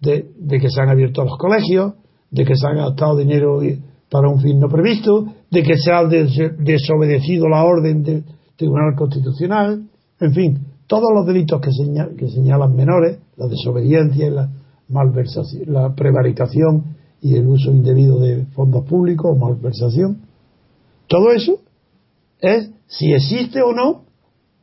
[0.02, 1.94] de, que se han abierto los colegios,
[2.30, 3.60] de que se ha gastado dinero
[4.10, 8.24] para un fin no previsto, de que se ha desobedecido la orden del
[8.56, 9.88] Tribunal Constitucional,
[10.20, 11.70] en fin, todos los delitos que,
[12.18, 14.50] que señalan menores, la desobediencia, la
[14.90, 20.22] malversación, la prevaricación y el uso indebido de fondos públicos o malversación,
[21.08, 21.60] todo eso
[22.40, 24.04] es si existe o no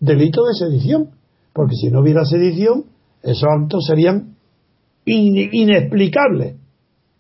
[0.01, 1.11] delito de sedición,
[1.53, 2.85] porque si no hubiera sedición,
[3.25, 4.37] esos actos serían
[5.05, 6.57] inexplicables.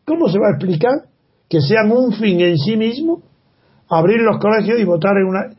[0.04, 1.08] ¿Cómo se va a explicar
[1.48, 3.22] que sean un fin en sí mismo
[3.88, 5.56] abrir los colegios y votar en una,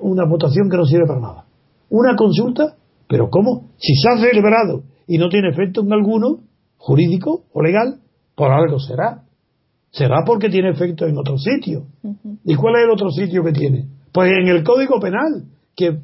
[0.00, 1.44] una votación que no sirve para nada?
[1.90, 3.70] Una consulta, pero ¿cómo?
[3.76, 6.40] Si se ha celebrado y no tiene efecto en alguno,
[6.78, 8.00] jurídico o legal,
[8.34, 9.24] por algo será.
[9.90, 11.86] Será porque tiene efecto en otro sitio.
[12.44, 13.86] ¿Y cuál es el otro sitio que tiene?
[14.12, 15.44] Pues en el Código Penal,
[15.76, 15.98] que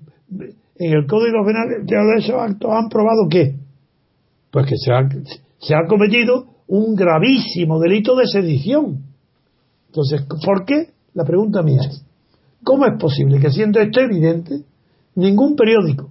[0.78, 3.56] en el Código Penal de esos actos han probado que
[4.50, 5.08] pues que se ha,
[5.58, 9.04] se ha cometido un gravísimo delito de sedición.
[9.88, 10.90] Entonces, ¿por qué?
[11.14, 12.04] La pregunta mía es,
[12.62, 14.62] ¿cómo es posible que siendo esto evidente,
[15.14, 16.10] ningún periódico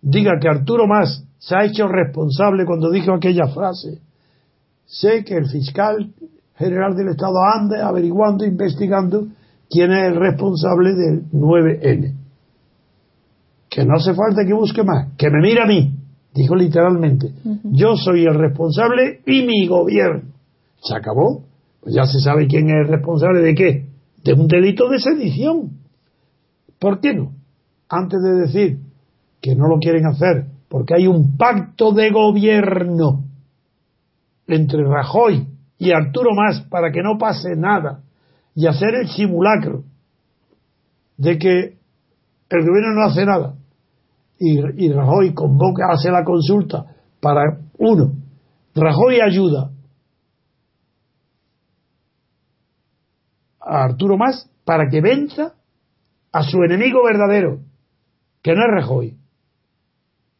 [0.00, 4.00] diga que Arturo Más se ha hecho responsable cuando dijo aquella frase
[4.86, 6.12] sé que el fiscal
[6.56, 9.26] general del Estado anda averiguando, investigando
[9.70, 12.21] quién es el responsable del 9N.
[13.72, 15.94] Que no hace falta que busque más, que me mire a mí,
[16.34, 17.32] dijo literalmente.
[17.64, 20.30] Yo soy el responsable y mi gobierno.
[20.82, 21.44] Se acabó.
[21.80, 23.86] Pues ya se sabe quién es el responsable de qué.
[24.22, 25.70] De un delito de sedición.
[26.78, 27.32] ¿Por qué no?
[27.88, 28.78] Antes de decir
[29.40, 33.24] que no lo quieren hacer porque hay un pacto de gobierno
[34.46, 35.46] entre Rajoy
[35.78, 38.02] y Arturo Más para que no pase nada
[38.54, 39.84] y hacer el simulacro
[41.16, 41.76] de que
[42.50, 43.54] el gobierno no hace nada
[44.38, 46.84] y, Rajoy convoca, hace la consulta
[47.20, 48.12] para uno,
[48.74, 49.70] Rajoy ayuda
[53.60, 55.54] a Arturo Más para que venza
[56.32, 57.60] a su enemigo verdadero,
[58.42, 59.16] que no es Rajoy,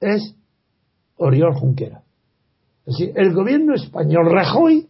[0.00, 0.35] es
[1.16, 2.02] Oriol Junquera.
[2.85, 4.88] Es decir, el gobierno español, Rajoy,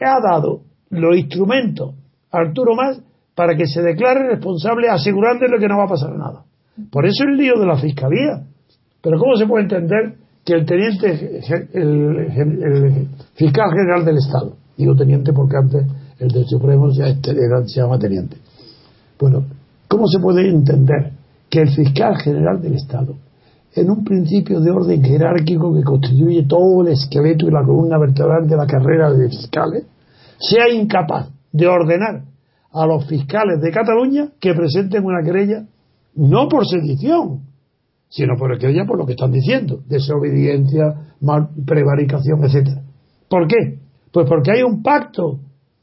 [0.00, 1.94] ha dado los instrumentos
[2.30, 3.00] a Arturo Más
[3.34, 6.45] para que se declare responsable asegurándole que no va a pasar nada.
[6.90, 8.44] Por eso el lío de la fiscalía.
[9.02, 11.40] Pero ¿cómo se puede entender que el teniente,
[11.74, 15.86] el, fiscal general del Estado, digo teniente porque antes
[16.18, 18.36] el del Supremo ya se llama teniente.
[19.18, 19.44] Bueno,
[19.88, 21.12] ¿cómo se puede entender
[21.50, 23.14] que el fiscal general del Estado
[23.76, 28.48] en un principio de orden jerárquico que constituye todo el esqueleto y la columna vertebral
[28.48, 29.84] de la carrera de fiscales,
[30.38, 32.22] sea incapaz de ordenar
[32.72, 35.64] a los fiscales de Cataluña que presenten una querella
[36.16, 37.42] no por sedición,
[38.08, 42.82] sino por por lo que están diciendo, desobediencia, mal, prevaricación, etcétera.
[43.28, 43.78] ¿Por qué?
[44.12, 45.40] Pues porque hay un pacto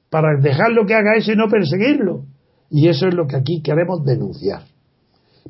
[0.09, 2.25] para dejarlo que haga eso y no perseguirlo.
[2.69, 4.63] Y eso es lo que aquí queremos denunciar.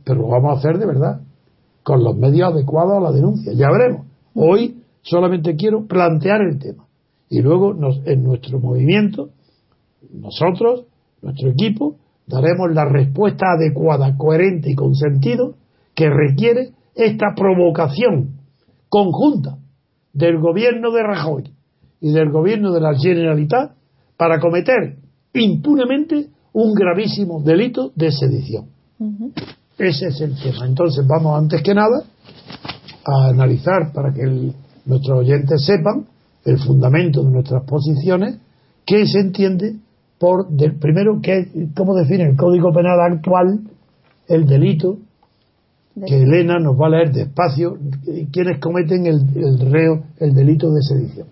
[0.04, 1.22] Pero lo vamos a hacer de verdad
[1.84, 3.54] con los medios adecuados a la denuncia.
[3.54, 4.08] Ya veremos.
[4.34, 6.86] Hoy solamente quiero plantear el tema.
[7.30, 9.30] Y luego en nuestro movimiento,
[10.12, 10.86] nosotros,
[11.22, 15.56] nuestro equipo, daremos la respuesta adecuada, coherente y con sentido
[15.96, 18.40] que requiere esta provocación
[18.90, 19.58] conjunta
[20.14, 21.44] del gobierno de Rajoy
[22.00, 23.72] y del gobierno de la Generalitat
[24.18, 24.98] para cometer
[25.34, 28.68] impunemente un gravísimo delito de sedición.
[29.78, 30.66] Ese es el tema.
[30.66, 32.04] Entonces vamos antes que nada
[33.06, 34.54] a analizar para que
[34.86, 36.06] nuestros oyentes sepan
[36.46, 38.38] el fundamento de nuestras posiciones,
[38.86, 39.78] qué se entiende
[40.24, 43.60] por, del, primero, qué, cómo define el Código Penal actual
[44.30, 45.00] el delito,
[46.08, 47.78] que Elena nos va a leer despacio,
[48.32, 51.28] quienes cometen el, el reo, el delito de sedición.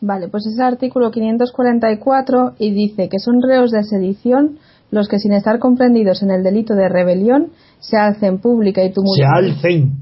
[0.00, 4.58] Vale, pues es el artículo 544 y dice que son reos de sedición
[4.92, 7.48] los que sin estar comprendidos en el delito de rebelión
[7.80, 9.40] se alcen pública y tumultuosa.
[9.40, 9.92] Se alcen.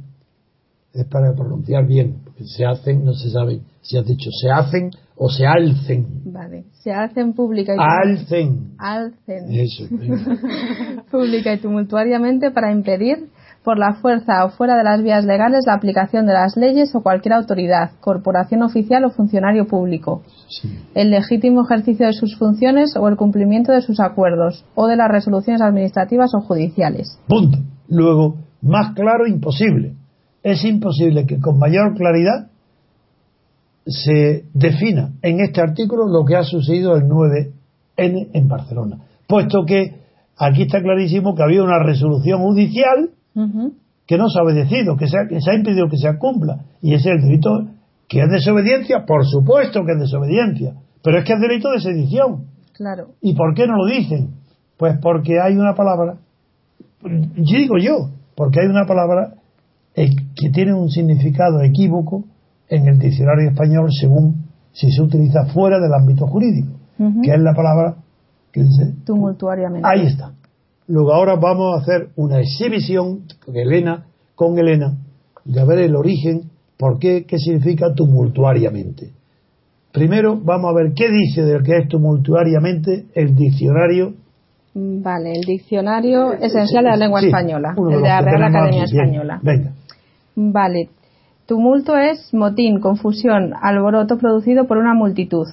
[0.93, 5.31] Es para pronunciar bien, se hacen, no se sabe si has dicho se hacen o
[5.31, 6.07] se alcen.
[6.27, 8.75] Vale, se hacen pública y alcen.
[8.79, 9.51] Alcen.
[9.51, 9.85] Eso.
[11.11, 13.31] pública y tumultuariamente para impedir
[13.65, 17.03] por la fuerza o fuera de las vías legales la aplicación de las leyes o
[17.03, 20.23] cualquier autoridad, corporación oficial o funcionario público,
[20.95, 25.11] el legítimo ejercicio de sus funciones o el cumplimiento de sus acuerdos o de las
[25.11, 27.19] resoluciones administrativas o judiciales.
[27.27, 27.59] Punto.
[27.89, 29.97] Luego, más claro imposible.
[30.47, 32.53] Es imposible que con mayor claridad
[33.85, 39.97] se defina en este artículo lo que ha sucedido el 9N en Barcelona, puesto que
[40.39, 43.11] aquí está clarísimo que había una resolución judicial
[44.07, 46.65] que no se ha obedecido, que se ha, que se ha impedido que se cumpla.
[46.81, 47.67] Y ese es el delito
[48.07, 52.45] que es desobediencia, por supuesto que es desobediencia, pero es que es delito de sedición.
[52.73, 53.09] Claro.
[53.21, 54.37] ¿Y por qué no lo dicen?
[54.77, 56.19] Pues porque hay una palabra,
[57.03, 59.35] digo yo, porque hay una palabra
[59.97, 62.25] que tiene un significado equívoco
[62.69, 67.55] en el diccionario español según si se utiliza fuera del ámbito jurídico, que es la
[67.55, 67.97] palabra
[68.53, 69.89] que dice tumultuariamente.
[69.89, 70.33] Ahí está.
[70.89, 74.99] Luego ahora vamos a hacer una exhibición con Elena, con Elena,
[75.45, 79.13] de ver el origen, por qué, qué significa tumultuariamente.
[79.93, 84.13] Primero vamos a ver qué dice del que es tumultuariamente el diccionario.
[84.79, 89.41] Vale, el diccionario esencial de la lengua española, el de la Real Academia Española.
[89.43, 89.73] venga.
[90.35, 90.91] Vale,
[91.47, 95.47] tumulto es motín, confusión, alboroto producido por una multitud.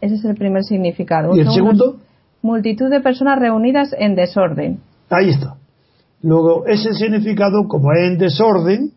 [0.00, 1.36] Ese es el primer significado.
[1.36, 1.98] ¿Y el segundo?
[2.42, 4.80] multitud de personas reunidas en desorden.
[5.08, 5.54] Ahí está.
[6.20, 8.90] Luego, ese significado, como es en desorden,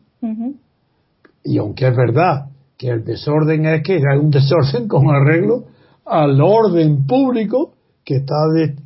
[1.43, 2.47] y aunque es verdad
[2.79, 5.65] que el desorden es que hay un desorden con arreglo
[6.03, 7.74] al orden público
[8.05, 8.35] que está,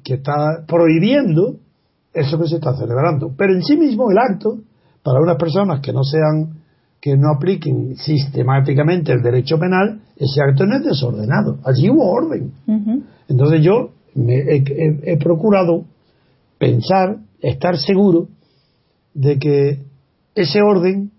[0.03, 1.57] que está prohibiendo
[2.13, 3.33] eso que se está celebrando.
[3.37, 4.59] Pero en sí mismo el acto,
[5.03, 6.59] para unas personas que no sean
[7.01, 11.59] que no apliquen sistemáticamente el derecho penal, ese acto no es desordenado.
[11.63, 12.51] Allí hubo orden.
[13.29, 15.85] Entonces yo me he, procurado
[16.57, 18.27] pensar, estar seguro
[19.13, 19.79] de que
[20.35, 21.11] ese orden,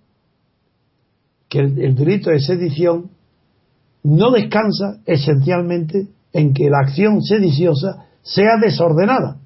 [1.49, 3.11] que el, delito de sedición,
[4.03, 9.37] no descansa esencialmente en que la acción sediciosa sea desordenada.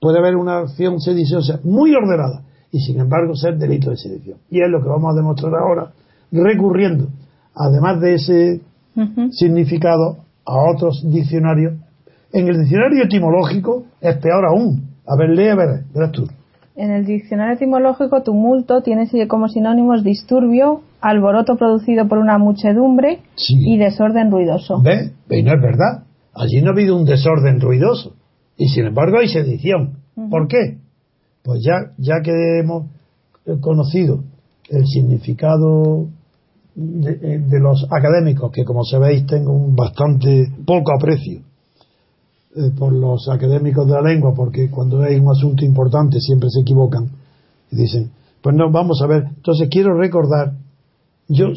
[0.00, 4.38] Puede haber una acción sediciosa muy ordenada y sin embargo ser delito de sedición.
[4.50, 5.92] Y es lo que vamos a demostrar ahora,
[6.32, 7.08] recurriendo,
[7.54, 8.60] además de ese
[9.30, 11.74] significado, a otros diccionarios.
[12.32, 14.88] En el diccionario etimológico es peor aún.
[15.06, 16.26] A ver, lee, a ver, verás tú.
[16.74, 23.76] En el diccionario etimológico, tumulto tiene como sinónimos disturbio, alboroto producido por una muchedumbre y
[23.76, 24.80] desorden ruidoso.
[24.82, 25.12] ¿Ve?
[25.30, 26.04] Y no es verdad.
[26.34, 28.14] Allí no ha habido un desorden ruidoso.
[28.56, 29.98] Y sin embargo hay sedición.
[30.30, 30.78] ¿Por qué?
[31.42, 32.86] Pues ya, ya que hemos
[33.60, 34.22] conocido
[34.68, 36.08] el significado
[36.74, 41.40] de, los académicos, que como sabéis tengo un bastante poco aprecio
[42.56, 46.60] eh, por los académicos de la lengua, porque cuando hay un asunto importante siempre se
[46.60, 47.10] equivocan
[47.70, 48.10] y dicen,
[48.40, 49.24] pues no, vamos a ver.
[49.36, 50.54] Entonces quiero recordar,
[51.28, 51.48] yo,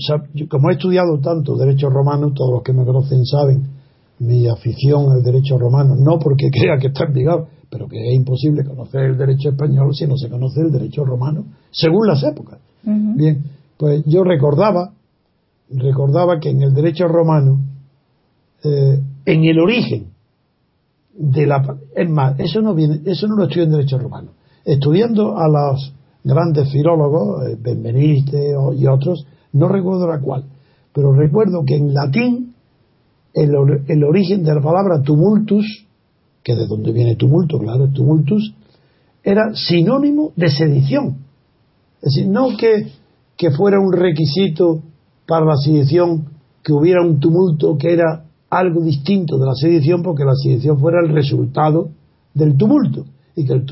[0.49, 3.74] como he estudiado tanto derecho romano, todos los que me conocen saben
[4.19, 8.63] mi afición al derecho romano, no porque crea que está obligado, pero que es imposible
[8.63, 12.59] conocer el derecho español si no se conoce el derecho romano, según las épocas.
[12.83, 13.43] Bien,
[13.77, 14.91] pues yo recordaba,
[15.71, 17.59] recordaba que en el derecho romano,
[18.63, 20.07] eh, en el origen
[21.17, 24.31] de la, es más, eso no viene, eso no lo estudié en derecho romano.
[24.63, 25.93] Estudiando a los
[26.23, 30.45] grandes filólogos, eh, Benveniste y otros, no recuerdo la cual,
[30.93, 32.54] pero recuerdo que en latín
[33.35, 33.51] el,
[33.87, 35.85] el origen de la palabra tumultus
[36.45, 38.53] que de donde viene tumulto, claro, tumultus,
[39.23, 41.17] era sinónimo de sedición.
[42.01, 42.91] Es decir, no que,
[43.35, 44.83] que fuera un requisito
[45.27, 46.25] para la sedición
[46.63, 50.99] que hubiera un tumulto que era algo distinto de la sedición, porque la sedición fuera
[51.03, 51.89] el resultado
[52.35, 53.05] del tumulto
[53.35, 53.65] y que el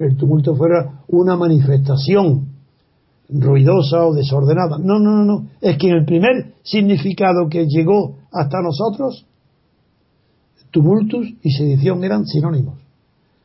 [0.00, 2.51] el tumulto fuera una manifestación
[3.28, 4.78] ruidosa o desordenada.
[4.78, 5.46] No, no, no, no.
[5.60, 9.26] Es que en el primer significado que llegó hasta nosotros
[10.70, 12.78] tumultus y sedición eran sinónimos.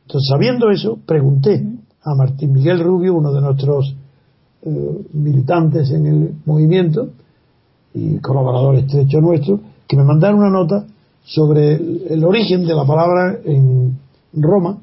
[0.06, 1.62] Entonces, sabiendo eso, pregunté
[2.02, 3.94] a Martín Miguel Rubio, uno de nuestros
[4.62, 7.10] eh, militantes en el movimiento
[7.92, 10.86] y colaborador estrecho nuestro, que me mandara una nota
[11.24, 13.98] sobre el, origen de la palabra en
[14.32, 14.78] Roma.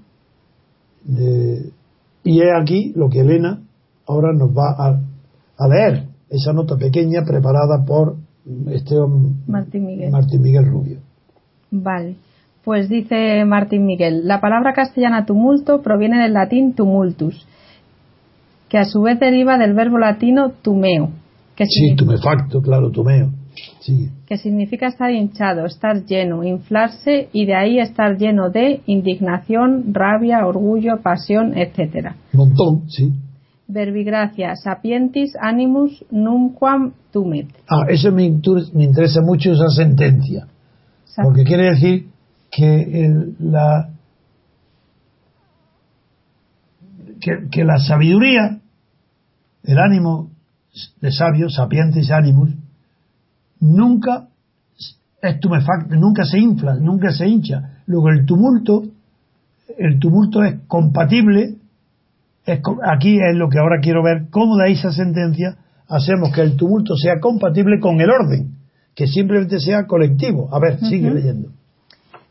[2.23, 3.64] y he aquí lo que Elena
[4.07, 4.99] ahora nos va a,
[5.57, 8.17] a leer, esa nota pequeña preparada por
[8.71, 8.95] este
[9.47, 10.11] Martín Miguel.
[10.11, 10.99] Martín Miguel Rubio.
[11.71, 12.15] Vale.
[12.63, 17.47] Pues dice Martín Miguel, la palabra castellana tumulto proviene del latín tumultus,
[18.69, 21.09] que a su vez deriva del verbo latino tumeo.
[21.55, 23.29] Que sí, tumefacto, claro, tumeo.
[24.27, 30.45] Que significa estar hinchado, estar lleno, inflarse y de ahí estar lleno de indignación, rabia,
[30.45, 32.15] orgullo, pasión, etcétera.
[32.33, 33.13] Montón, sí.
[33.67, 37.47] Verbigracia, sapientis animus numquam tumet.
[37.67, 40.47] Ah, eso me, interesa mucho esa sentencia.
[41.15, 42.07] Porque quiere decir
[42.51, 43.89] que la
[47.51, 48.59] que, la sabiduría,
[49.63, 50.29] el ánimo
[51.01, 52.51] de sabio, sapientis animus,
[53.59, 54.27] nunca
[55.89, 57.81] nunca se infla, nunca se hincha.
[57.87, 58.83] Luego el tumulto,
[59.77, 61.55] el tumulto es compatible,
[62.45, 66.55] es, aquí es lo que ahora quiero ver, cómo de esa sentencia hacemos que el
[66.55, 68.55] tumulto sea compatible con el orden,
[68.95, 70.49] que simplemente sea colectivo.
[70.51, 71.49] A ver, sigue leyendo.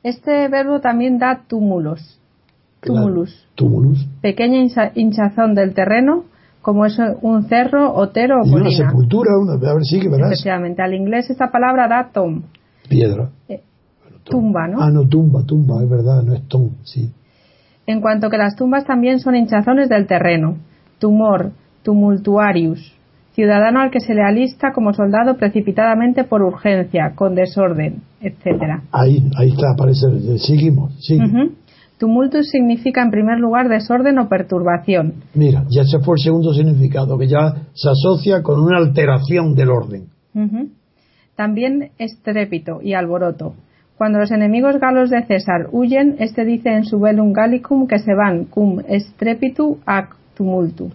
[0.03, 2.21] Este verbo también da túmulos.
[2.81, 3.49] Túmulus.
[3.55, 4.07] túmulus.
[4.21, 4.59] Pequeña
[4.95, 6.25] hinchazón del terreno,
[6.61, 10.33] como es un cerro, otero o y una sepultura, una, a ver, sigue, verás.
[10.33, 12.43] Efectivamente, al inglés esta palabra da tom.
[12.87, 13.31] Piedra.
[13.49, 13.63] Eh,
[14.25, 14.83] tumba, ¿no?
[14.83, 17.11] Ah, no, tumba, tumba, es verdad, no es tom, sí.
[17.87, 20.57] En cuanto que las tumbas también son hinchazones del terreno.
[20.99, 22.95] Tumor, tumultuarius
[23.35, 28.83] ciudadano al que se le alista como soldado precipitadamente por urgencia, con desorden, etcétera.
[28.93, 30.07] Ahí, ahí está, aparece,
[30.39, 30.93] seguimos,
[31.99, 35.15] Tumultus significa en primer lugar desorden o perturbación.
[35.33, 39.71] Mira, ya se fue el segundo significado, que ya se asocia con una alteración del
[39.71, 40.09] orden.
[41.37, 43.55] También estrépito y alboroto.
[43.97, 48.15] Cuando los enemigos galos de César huyen, este dice en su velum gallicum que se
[48.15, 50.91] van cum strepitu ac tumultu,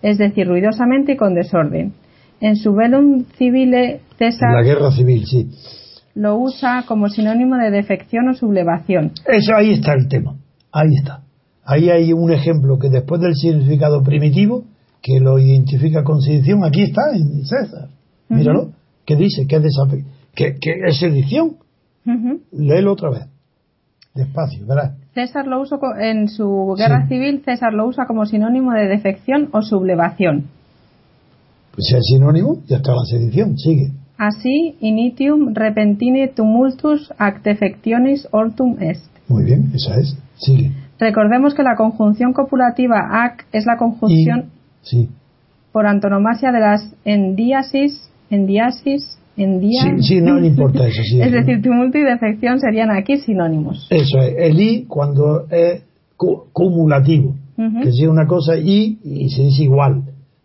[0.00, 1.92] es decir, ruidosamente y con desorden.
[2.40, 4.54] En su velum civile César.
[4.54, 5.50] La guerra civil, sí.
[6.14, 9.12] Lo usa como sinónimo de defección o sublevación.
[9.26, 10.36] Eso ahí está el tema.
[10.72, 11.20] Ahí está.
[11.64, 14.64] Ahí hay un ejemplo que después del significado primitivo
[15.02, 17.88] que lo identifica con sedición, aquí está en César.
[18.28, 18.72] Míralo,
[19.04, 19.78] que dice que es,
[20.34, 21.56] que, que es sedición.
[22.52, 23.26] Léelo otra vez.
[24.14, 24.96] Despacio, ¿verdad?
[25.14, 29.62] César lo usa en su guerra civil, César lo usa como sinónimo de defección o
[29.62, 30.46] sublevación.
[31.72, 33.92] Pues si es sinónimo, ya está la sedición, sigue.
[34.18, 39.06] Así, initium repentine tumultus act defectionis ortum est.
[39.28, 40.72] Muy bien, esa es, sigue.
[40.98, 44.50] Recordemos que la conjunción copulativa ac es la conjunción
[44.82, 45.08] sí.
[45.72, 49.82] por antonomasia de las endiasis, endiasis, endía.
[49.82, 51.02] Sí, sí, no, importa eso.
[51.02, 53.86] Sí, es decir, tumulto y defección serían aquí sinónimos.
[53.90, 55.82] Eso es, el i cuando es
[56.52, 60.02] cumulativo, que es una cosa y, y se dice igual.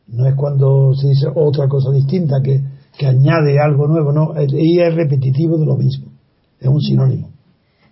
[0.07, 2.61] No es cuando se dice otra cosa distinta que,
[2.97, 6.07] que añade algo nuevo, no, el i es repetitivo de lo mismo,
[6.59, 7.29] es un sinónimo.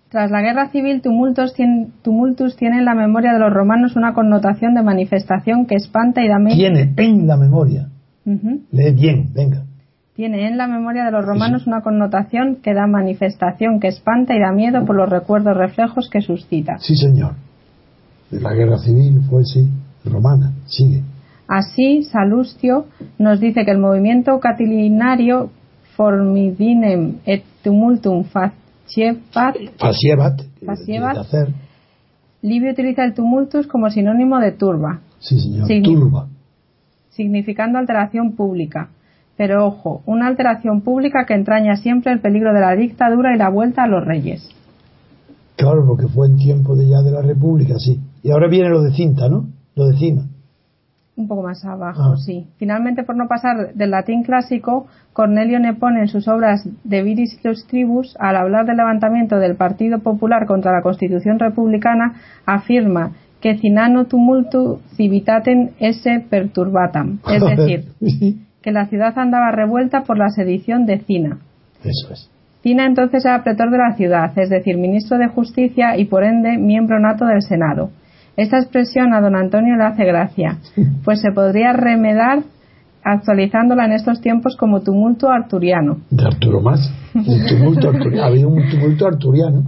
[0.08, 1.54] Tras la guerra civil, tumultos,
[2.02, 6.28] tumultus tiene en la memoria de los romanos una connotación de manifestación que espanta y
[6.28, 6.56] da miedo.
[6.56, 7.88] Tiene en la memoria.
[8.24, 9.64] Lee bien, venga.
[10.14, 14.40] Tiene en la memoria de los romanos una connotación que da manifestación que espanta y
[14.40, 16.78] da miedo por los recuerdos reflejos que suscita.
[16.78, 17.32] Sí, señor.
[18.30, 19.68] De la guerra civil fue, sí,
[20.04, 20.52] romana.
[20.66, 21.02] Sigue.
[21.48, 22.86] Así, Salustio
[23.18, 25.50] nos dice que el movimiento catilinario
[25.96, 29.56] formidinem et tumultum Faciebat.
[32.42, 35.00] Livio utiliza el tumultus como sinónimo de turba.
[35.18, 35.66] Sí, señor.
[35.82, 36.28] turba.
[37.10, 38.90] Significando alteración pública.
[39.36, 43.48] Pero ojo, una alteración pública que entraña siempre el peligro de la dictadura y la
[43.48, 44.48] vuelta a los reyes.
[45.56, 48.00] Claro, porque fue en tiempo de ya de la República, sí.
[48.22, 49.46] Y ahora viene lo de cinta, ¿no?
[49.74, 50.22] Lo de cima.
[51.16, 52.16] Un poco más abajo, ah.
[52.16, 52.48] sí.
[52.56, 58.16] Finalmente, por no pasar del latín clásico, Cornelio Nepone en sus obras De Viris Tribus,
[58.18, 62.14] al hablar del levantamiento del Partido Popular contra la Constitución Republicana,
[62.46, 67.18] afirma que cinano tumultu civitatem esse perturbatam.
[67.28, 67.84] Es decir,
[68.64, 71.36] que la ciudad andaba revuelta por la sedición de Cina.
[71.84, 72.30] Eso es.
[72.62, 76.56] Cina entonces era pretor de la ciudad, es decir, ministro de Justicia y por ende
[76.56, 77.90] miembro nato del Senado.
[78.38, 80.56] Esta expresión a don Antonio le hace gracia,
[81.04, 82.42] pues se podría remedar
[83.04, 85.98] actualizándola en estos tiempos como tumulto arturiano.
[86.08, 86.90] De Arturo Más.
[87.12, 87.90] tumulto
[88.22, 89.62] Había un tumulto arturiano.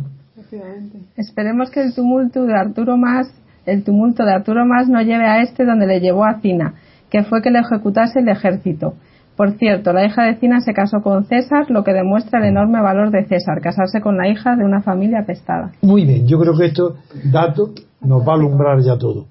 [1.17, 3.31] Esperemos que el tumulto de Arturo Más,
[3.67, 6.73] el tumulto de Arturo Más no lleve a este donde le llevó a Cina,
[7.11, 8.95] que fue que le ejecutase el ejército.
[9.37, 12.81] Por cierto, la hija de Cina se casó con César, lo que demuestra el enorme
[12.81, 15.73] valor de César, casarse con la hija de una familia apestada.
[15.83, 16.97] Muy bien, yo creo que esto
[17.31, 19.27] dato nos va a alumbrar ya todo.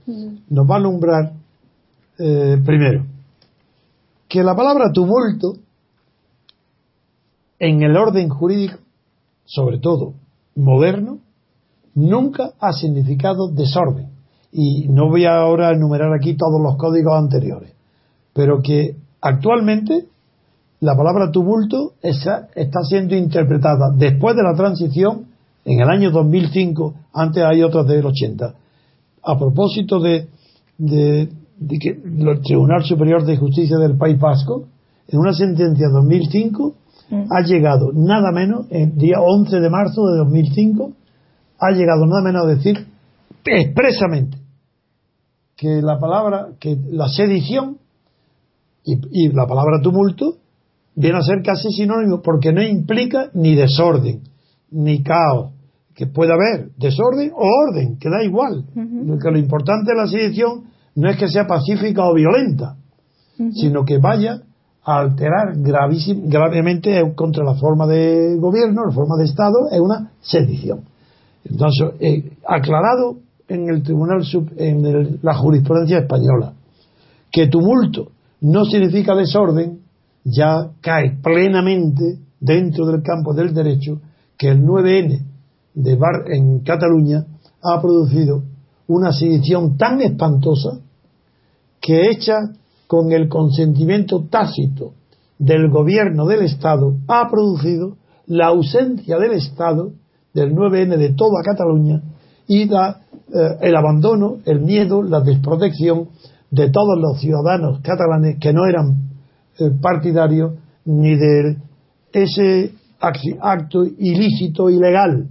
[0.49, 1.31] Nos va a alumbrar,
[2.19, 3.05] eh, primero,
[4.27, 5.53] que la palabra tumulto,
[7.57, 8.77] en el orden jurídico,
[9.45, 10.13] sobre todo
[10.55, 11.19] moderno,
[11.95, 14.14] nunca ha significado desorden.
[14.57, 17.73] Y no voy ahora a enumerar aquí todos los códigos anteriores,
[18.33, 20.05] pero que actualmente
[20.79, 22.47] la palabra tumulto está
[22.87, 25.25] siendo interpretada después de la transición
[25.65, 28.53] en el año 2005, antes hay otras del 80,
[29.23, 30.29] a propósito de,
[30.77, 31.27] de,
[31.77, 34.67] que el Tribunal Superior de Justicia del País Vasco,
[35.09, 36.75] en una sentencia de 2005,
[37.09, 37.23] mm.
[37.29, 40.93] ha llegado nada menos, el día 11 de marzo de 2005,
[41.59, 42.87] ha llegado nada menos a decir
[43.43, 44.44] expresamente
[45.55, 47.77] que la palabra, que la sedición
[48.83, 50.35] y, y la palabra tumulto
[50.95, 54.21] viene a ser casi sinónimo porque no implica ni desorden,
[54.71, 55.51] ni caos,
[55.95, 58.65] que pueda haber desorden o orden, que da igual.
[58.73, 62.75] que lo importante de la sedición no es que sea pacífica o violenta,
[63.53, 64.41] sino que vaya
[64.83, 70.81] a alterar gravemente contra la forma de gobierno, la forma de Estado, es una sedición.
[71.43, 73.17] Entonces, eh, aclarado
[73.47, 74.23] en el Tribunal,
[74.57, 76.53] en la jurisprudencia española,
[77.31, 79.79] que tumulto no significa desorden,
[80.23, 84.01] ya cae plenamente dentro del campo del derecho
[84.37, 85.23] que el 9N
[85.73, 87.25] de Bar en Cataluña
[87.61, 88.43] ha producido
[88.87, 90.79] una sedición tan espantosa
[91.81, 92.35] que hecha
[92.87, 94.93] con el consentimiento tácito
[95.37, 99.91] del gobierno del Estado ha producido la ausencia del Estado
[100.33, 102.01] del 9N de toda Cataluña
[102.47, 106.09] y da, eh, el abandono, el miedo, la desprotección
[106.51, 109.09] de todos los ciudadanos catalanes que no eran
[109.59, 110.53] eh, partidarios
[110.85, 111.57] ni de
[112.13, 115.29] ese acto ilícito, ilegal.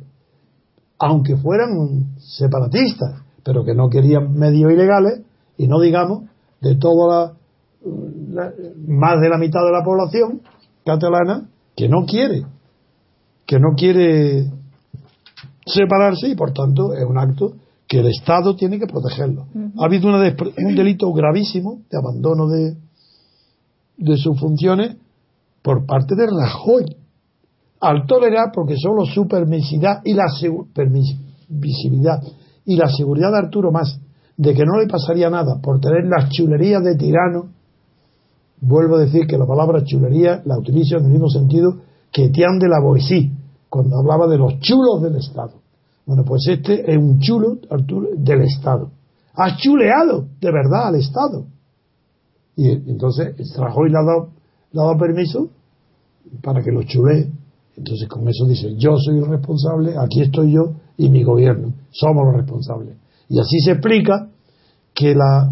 [0.98, 5.22] Aunque fueran separatistas, pero que no querían medios ilegales,
[5.56, 6.24] y no digamos
[6.60, 7.34] de toda
[8.30, 8.52] la,
[8.86, 10.40] más de la mitad de la población
[10.84, 12.44] catalana que no quiere,
[13.46, 14.50] que no quiere
[15.66, 17.54] separarse y por tanto es un acto
[17.86, 19.46] que el Estado tiene que protegerlo.
[19.78, 22.76] Ha habido un delito gravísimo de abandono de,
[23.98, 24.96] de sus funciones
[25.62, 26.96] por parte de Rajoy,
[27.80, 30.24] al tolerar, porque solo su permisividad y la
[30.74, 32.22] permisividad
[32.64, 33.98] y la seguridad de Arturo más
[34.36, 37.50] de que no le pasaría nada por tener las chulerías de tirano,
[38.60, 41.76] vuelvo a decir que la palabra chulería la utilizo en el mismo sentido
[42.10, 43.32] que Tian de la Boissy,
[43.68, 45.63] cuando hablaba de los chulos del Estado.
[46.06, 48.90] Bueno, pues este es un chulo, Arturo, del Estado.
[49.34, 51.46] Ha chuleado de verdad al Estado.
[52.56, 55.48] Y entonces Rajoy le le ha dado permiso
[56.42, 57.30] para que lo chulee.
[57.76, 62.24] Entonces con eso dice, yo soy el responsable, aquí estoy yo y mi gobierno, somos
[62.26, 62.96] los responsables.
[63.28, 64.28] Y así se explica
[64.94, 65.50] que la,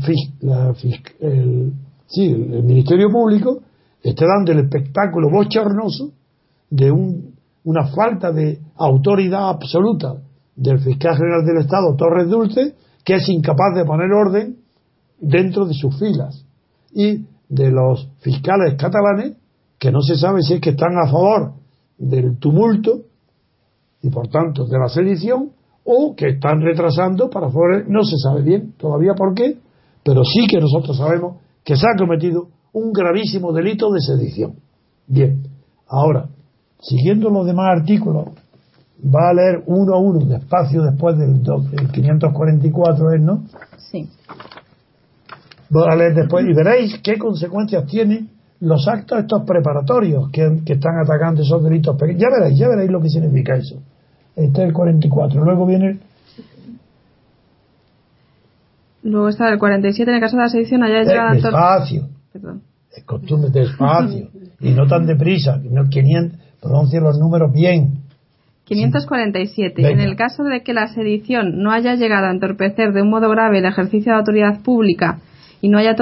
[1.21, 1.73] el,
[2.07, 3.61] sí, el Ministerio Público
[4.03, 6.13] esté dando el espectáculo bochornoso
[6.71, 7.35] de un,
[7.65, 10.15] una falta de autoridad absoluta
[10.63, 14.59] del fiscal general del Estado, Torres Dulce, que es incapaz de poner orden
[15.21, 16.47] dentro de sus filas,
[16.95, 19.37] y de los fiscales catalanes,
[19.79, 21.55] que no se sabe si es que están a favor
[21.99, 23.03] del tumulto
[24.03, 25.51] y por tanto de la sedición,
[25.85, 29.59] o que están retrasando para favor, no se sabe bien todavía por qué,
[30.05, 34.55] pero sí que nosotros sabemos que se ha cometido un gravísimo delito de sedición.
[35.07, 35.43] Bien,
[35.89, 36.29] ahora,
[36.81, 38.29] siguiendo los demás artículos,
[39.03, 41.43] va a leer uno a uno, despacio, después del,
[41.93, 43.45] 544, ¿es, no?
[43.79, 44.09] Sí.
[45.75, 48.31] Va a leer después y veréis qué consecuencias tienen
[48.61, 52.23] los actos estos preparatorios que, que están atacando esos delitos pequeños.
[52.23, 53.77] Ya veréis, ya veréis lo que significa eso.
[54.37, 55.45] Este es el 44.
[55.45, 55.99] Luego viene
[59.03, 61.33] Luego está el 47, en el caso de la sedición, allá llega...
[61.33, 62.09] Despacio.
[62.33, 62.63] Perdón.
[62.95, 64.29] Es costumbre despacio.
[64.61, 65.61] y no tan deprisa.
[65.63, 68.03] No, 500, pronuncia los números bien.
[68.73, 69.91] 547.
[69.91, 73.29] En el caso de que la sedición no haya llegado a entorpecer de un modo
[73.31, 75.19] grave el ejercicio de autoridad pública
[75.61, 75.95] y no haya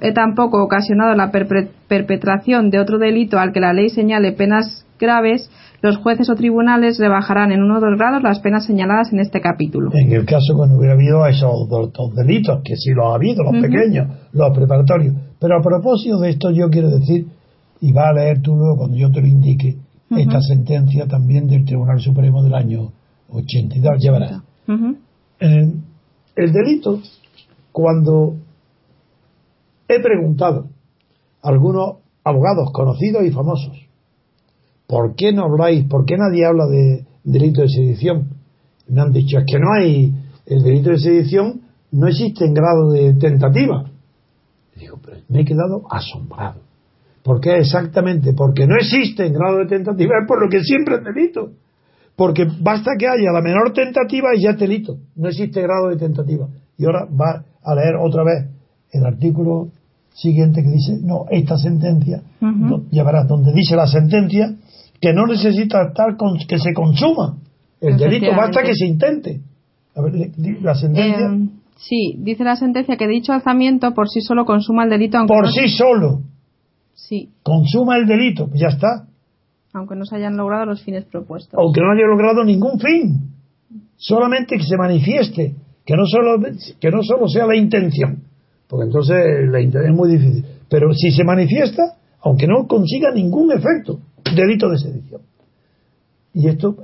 [0.00, 5.50] eh, tampoco ocasionado la perpetración de otro delito al que la ley señale penas graves,
[5.82, 9.40] los jueces o tribunales rebajarán en uno o dos grados las penas señaladas en este
[9.40, 9.90] capítulo.
[9.92, 13.60] En el caso cuando hubiera habido esos dos, delitos, que sí los ha habido, los
[13.60, 15.14] pequeños, los preparatorios.
[15.38, 17.26] Pero a propósito de esto yo quiero decir,
[17.80, 19.76] y va a leer tú luego cuando yo te lo indique,
[20.16, 22.92] esta sentencia también del Tribunal Supremo del año
[23.30, 24.42] 82, ya verás.
[25.38, 27.00] el delito,
[27.72, 28.36] cuando
[29.88, 30.68] he preguntado
[31.42, 33.76] a algunos abogados conocidos y famosos,
[34.86, 38.28] ¿por qué no habláis, por qué nadie habla de delito de sedición?
[38.88, 40.14] Me han dicho, es que no hay,
[40.46, 43.90] el delito de sedición no existe en grado de tentativa.
[44.76, 46.71] digo, pero me he quedado asombrado.
[47.22, 48.32] ¿Por qué exactamente?
[48.32, 51.50] Porque no existe en grado de tentativa, es por lo que siempre es delito.
[52.16, 54.96] Porque basta que haya la menor tentativa y ya es delito.
[55.16, 56.48] No existe grado de tentativa.
[56.76, 58.50] Y ahora va a leer otra vez
[58.92, 59.68] el artículo
[60.12, 62.22] siguiente que dice, no, esta sentencia,
[62.90, 64.54] ya verás, donde dice la sentencia,
[65.00, 67.38] que no necesita estar con, que se consuma
[67.80, 69.40] el delito, basta que se intente.
[69.96, 70.12] A ver,
[70.62, 71.26] la sentencia.
[71.26, 75.18] Eh, sí, dice la sentencia que dicho alzamiento por sí solo consuma el delito.
[75.26, 76.20] por sí solo.
[76.94, 77.30] Sí.
[77.42, 79.06] Consuma el delito, ya está.
[79.72, 81.58] Aunque no se hayan logrado los fines propuestos.
[81.58, 83.30] Aunque no haya logrado ningún fin.
[83.96, 86.38] Solamente que se manifieste, que no solo,
[86.80, 88.22] que no solo sea la intención.
[88.68, 89.16] Porque entonces
[89.50, 90.44] la intención es muy difícil.
[90.68, 94.00] Pero si se manifiesta, aunque no consiga ningún efecto
[94.34, 95.22] delito de sedición.
[96.34, 96.76] Y esto,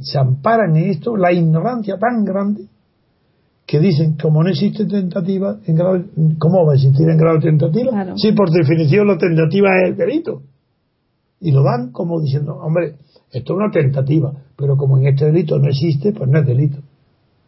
[0.00, 2.69] se amparan en esto la ignorancia tan grande
[3.70, 6.02] que dicen, como no existe tentativa, en grado,
[6.40, 8.16] ¿cómo va a existir en grado de tentativa?
[8.16, 10.42] Si por definición la tentativa es el delito.
[11.38, 12.96] Y lo dan como diciendo, hombre,
[13.30, 16.78] esto es una tentativa, pero como en este delito no existe, pues no es delito.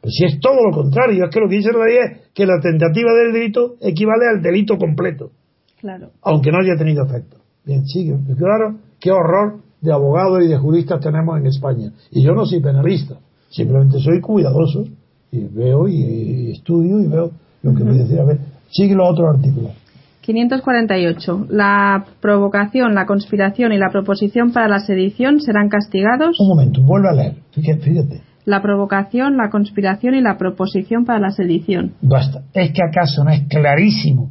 [0.01, 2.47] Pues si es todo lo contrario, es que lo que dice la ley es que
[2.47, 5.33] la tentativa del delito equivale al delito completo.
[5.81, 6.11] Claro.
[6.23, 7.39] Aunque no haya tenido efecto.
[7.65, 8.17] Bien, sigue.
[8.39, 11.93] Claro, qué horror de abogados y de juristas tenemos en España.
[12.13, 13.19] Y yo no soy penalista,
[13.51, 14.85] simplemente soy cuidadoso
[15.33, 17.31] y veo y estudio y veo
[17.63, 18.21] lo que me decía.
[18.21, 18.39] A ver,
[18.71, 19.73] sigue los otros artículos.
[20.21, 21.47] 548.
[21.49, 26.39] La provocación, la conspiración y la proposición para la sedición serán castigados.
[26.39, 27.35] Un momento, vuelve a leer.
[27.51, 28.23] Fíjate.
[28.45, 31.95] La provocación, la conspiración y la proposición para la sedición.
[32.03, 32.43] Basta.
[32.53, 34.31] ¿Es que acaso no es clarísimo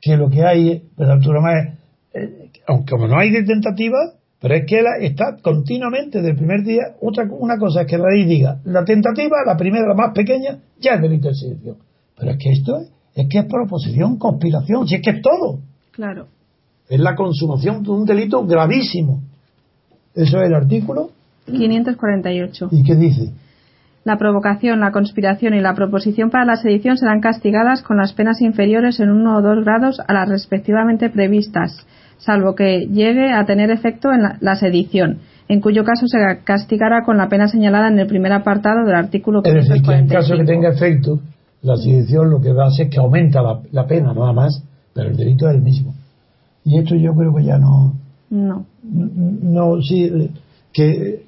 [0.00, 1.74] que lo que hay, pero Arturo Más,
[2.14, 3.98] eh, aunque como no hay de tentativa,
[4.46, 6.94] pero es que está continuamente del primer día.
[7.00, 10.60] Otra, una cosa es que la ley diga, la tentativa, la primera, la más pequeña,
[10.78, 11.76] ya es delito de sedición.
[12.16, 15.58] Pero es que esto es, es que es proposición, conspiración, si es que es todo.
[15.90, 16.28] Claro.
[16.88, 19.20] Es la consumación de un delito gravísimo.
[20.14, 21.10] Eso es el artículo
[21.46, 22.68] 548.
[22.70, 23.32] ¿Y qué dice?
[24.06, 28.40] La provocación, la conspiración y la proposición para la sedición serán castigadas con las penas
[28.40, 31.84] inferiores en uno o dos grados a las respectivamente previstas,
[32.16, 37.16] salvo que llegue a tener efecto en la, sedición, en cuyo caso se castigará con
[37.16, 40.44] la pena señalada en el primer apartado del artículo Es decir, que en caso que
[40.44, 41.18] tenga efecto,
[41.62, 43.42] la sedición lo que hace es que aumenta
[43.72, 44.62] la, pena, nada más,
[44.94, 45.96] pero el delito es el mismo.
[46.64, 47.96] Y esto yo creo que ya no.
[48.30, 48.66] No.
[48.84, 50.30] No, sí,
[50.72, 51.24] que,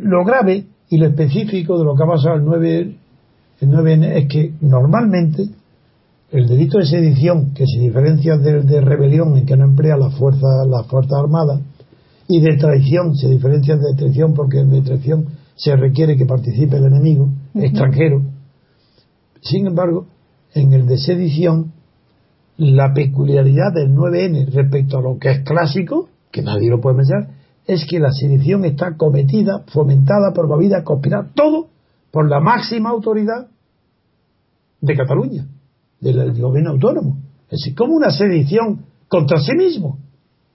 [0.00, 2.96] lo grave y lo específico de lo que ha pasado el 9,
[3.60, 5.48] el 9 es que normalmente
[6.30, 10.16] el delito de sedición, que se diferencia del de rebelión en que no emplea las
[10.16, 11.60] fuerzas la fuerza armadas,
[12.26, 16.76] y de traición, se diferencia de traición porque en de traición se requiere que participe
[16.76, 18.22] el enemigo extranjero.
[19.40, 20.06] Sin embargo,
[20.54, 21.72] en el de sedición,
[22.56, 27.28] la peculiaridad del 9N respecto a lo que es clásico, que nadie lo puede pensar,
[27.66, 31.68] es que la sedición está cometida, fomentada, promovida, conspirada, todo
[32.10, 33.48] por la máxima autoridad
[34.80, 35.46] de Cataluña,
[36.00, 37.18] del, gobierno autónomo.
[37.50, 39.98] Es como una sedición contra sí mismo.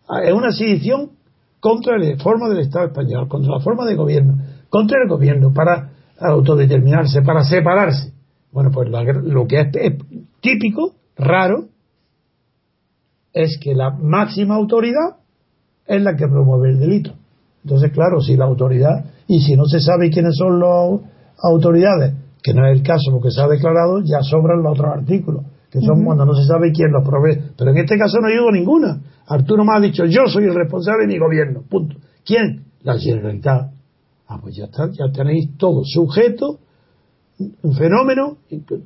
[0.08, 1.12] Ah, es una sedición
[1.60, 4.38] contra la forma del Estado español, contra la forma de gobierno,
[4.70, 8.14] contra el gobierno, para autodeterminarse, para separarse.
[8.52, 9.96] Bueno, pues lo que es,
[10.42, 11.66] típico, raro,
[13.34, 15.18] es que la máxima autoridad
[15.90, 17.14] es la que promueve el delito.
[17.64, 21.02] Entonces, claro, si la autoridad, y si no se sabe quiénes son las
[21.44, 25.46] autoridades, que no es el caso porque se ha declarado, ya sobran los otros artículos,
[25.70, 27.38] que son cuando no se sabe quién los provee.
[27.58, 29.02] Pero en este caso no hay ninguna.
[29.28, 31.98] Arturo me ha dicho, yo soy el responsable de mi gobierno, punto.
[32.24, 32.66] ¿Quién?
[32.84, 33.72] La Generalitat.
[34.28, 36.60] Ah, pues ya está, ya tenéis todo, sujeto,
[37.64, 38.38] un fenómeno,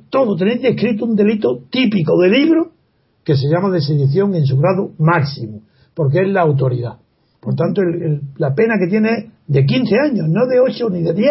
[0.08, 2.70] todo, tenéis escrito un delito típico de libro
[3.22, 5.60] que se llama de sedición en su grado máximo
[5.94, 6.98] porque es la autoridad.
[7.40, 7.82] Por tanto,
[8.36, 11.30] la pena que tiene es de 15 años, no de 8 ni de 10.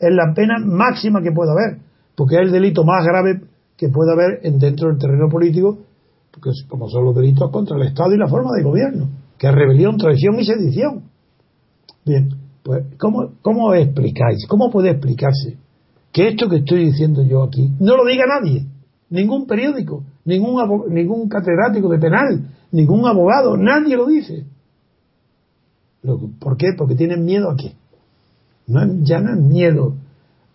[0.00, 1.82] Es la pena máxima que puede haber,
[2.16, 3.42] porque es el delito más grave
[3.76, 5.78] que puede haber dentro del terreno político,
[6.32, 9.08] porque como son los delitos contra el Estado y la forma de gobierno,
[9.38, 11.02] que es rebelión, traición y sedición.
[12.04, 12.28] Bien,
[12.62, 14.46] pues, ¿cómo, cómo explicáis?
[14.48, 15.58] ¿Cómo puede explicarse
[16.12, 18.66] que esto que estoy diciendo yo aquí no lo diga nadie?
[19.10, 24.44] Ningún periódico, ningún, ningún catedrático de penal, ningún abogado, nadie lo dice.
[26.38, 26.68] ¿Por qué?
[26.76, 27.72] Porque tienen miedo a qué.
[28.66, 29.94] No, ya no es miedo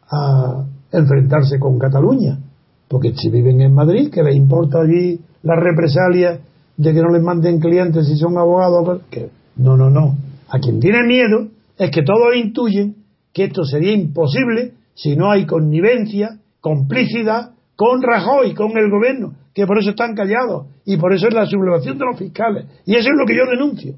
[0.10, 2.40] a enfrentarse con Cataluña,
[2.88, 6.40] porque si viven en Madrid, que les importa allí la represalia
[6.78, 9.02] de que no les manden clientes si son abogados.
[9.10, 10.16] Que, no, no, no.
[10.50, 11.48] A quien tiene miedo
[11.78, 12.96] es que todos intuyen
[13.34, 19.68] que esto sería imposible si no hay connivencia, complicidad con Rajoy, con el gobierno que
[19.68, 22.66] por eso están callados y por eso es la sublevación de los fiscales.
[22.86, 23.96] Y eso es lo que yo denuncio.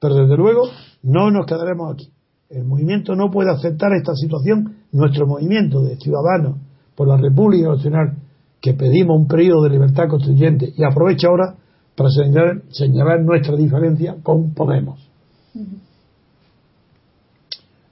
[0.00, 0.68] Pero desde luego
[1.02, 2.10] no nos quedaremos aquí.
[2.48, 4.76] El movimiento no puede aceptar esta situación.
[4.92, 6.58] Nuestro movimiento de ciudadanos
[6.94, 8.14] por la República Nacional,
[8.60, 11.56] que pedimos un periodo de libertad constituyente y aprovecha ahora
[11.96, 15.00] para señalar, nuestra diferencia con Podemos.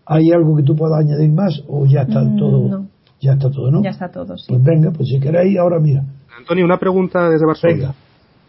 [0.07, 2.87] ¿Hay algo que tú puedas añadir más o ya está mm, todo?
[3.21, 3.83] Ya está todo, ¿no?
[3.83, 4.47] Ya está todo, sí.
[4.49, 6.05] Pues venga, pues si queréis, ahora mira.
[6.37, 7.95] Antonio, una pregunta desde Barcelona.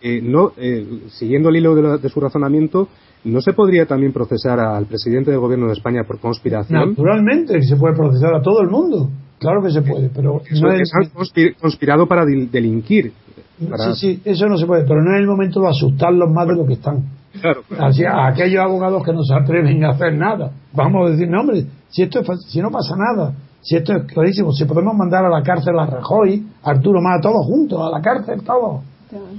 [0.02, 2.90] Eh, no, eh, siguiendo el hilo de, su razonamiento,
[3.24, 6.90] ¿no se podría también procesar al presidente del gobierno de España por conspiración?
[6.90, 9.10] Naturalmente, se puede procesar a todo el mundo.
[9.40, 10.92] Claro que se puede, pero no es...
[11.34, 13.14] que conspirado para delinquir.
[13.60, 16.56] Sí, sí, eso no se puede, pero no es el momento de asustarlos más de
[16.56, 17.04] lo que están.
[17.40, 17.62] Claro.
[17.80, 20.52] Así, a aquellos abogados que no se atreven a hacer nada.
[20.74, 24.52] Vamos a decir, no, hombre, si, esto si no pasa nada, si esto es clarísimo,
[24.52, 27.90] si podemos mandar a la cárcel a Rajoy, a Arturo Más, a todos juntos, a
[27.90, 28.82] la cárcel, todos.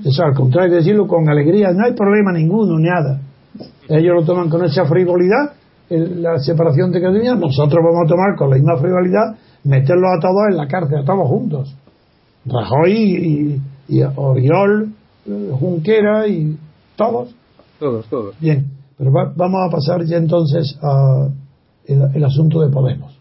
[0.03, 3.21] Eso al contrario de decirlo con alegría, no hay problema ninguno, nada.
[3.87, 5.53] Ellos lo toman con esa frivolidad,
[5.91, 10.43] la separación de Cataluña, nosotros vamos a tomar con la misma frivolidad, meterlos a todos
[10.49, 11.77] en la cárcel, a todos juntos.
[12.47, 14.89] Rajoy y, Oriol,
[15.27, 16.57] eh, Junquera y
[16.97, 17.35] todos.
[17.79, 18.41] Todos, todos.
[18.41, 18.65] Bien,
[18.97, 21.29] pero vamos a pasar ya entonces a
[21.87, 23.14] el asunto de Podemos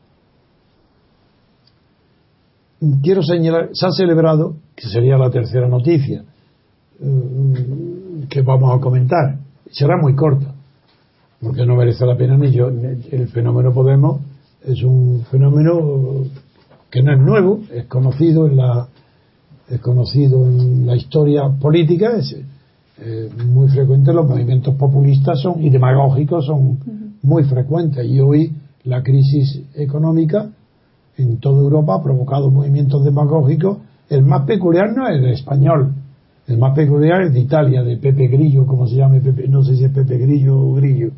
[3.02, 6.24] quiero señalar, se ha celebrado, que sería la tercera noticia
[7.00, 9.40] eh, que vamos a comentar,
[9.72, 10.54] será muy corta,
[11.42, 12.70] porque no merece la pena ni yo.
[12.70, 14.22] El fenómeno Podemos
[14.66, 16.24] es un fenómeno
[16.90, 18.88] que no es nuevo, es conocido en la,
[19.70, 22.36] es conocido en la historia política, es
[23.00, 26.78] eh, muy frecuente, los movimientos populistas son y demagógicos son
[27.24, 28.54] muy frecuentes y hoy
[28.84, 30.50] la crisis económica
[31.18, 33.78] en toda Europa ha provocado movimientos demagógicos.
[34.09, 35.93] El más peculiar no es el español,
[36.47, 39.86] el más peculiar es de Italia, de Pepe Grillo, como se llama no sé si
[39.86, 41.11] es Pepe Grillo o Grillo,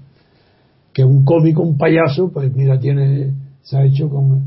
[0.93, 3.33] que un cómico, un payaso, pues mira, tiene
[3.65, 4.43] se ha hecho con,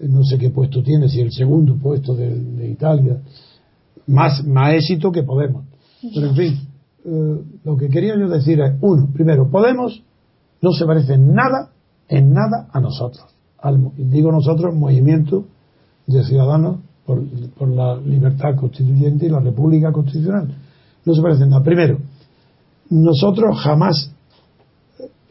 [0.00, 3.18] no sé qué puesto tiene, si el segundo puesto de, Italia,
[4.06, 5.64] más, más éxito que Podemos.
[6.14, 6.58] Pero en fin,
[7.04, 10.02] eh, lo que quería yo decir es, uno, primero, Podemos
[10.62, 11.70] no se parece en nada,
[12.08, 13.26] en nada a nosotros.
[13.96, 15.44] Digo nosotros, movimiento
[16.06, 20.48] de ciudadanos por, la libertad constituyente y la república constitucional.
[21.04, 21.62] No se parece nada.
[21.62, 21.98] Primero,
[22.90, 24.10] nosotros jamás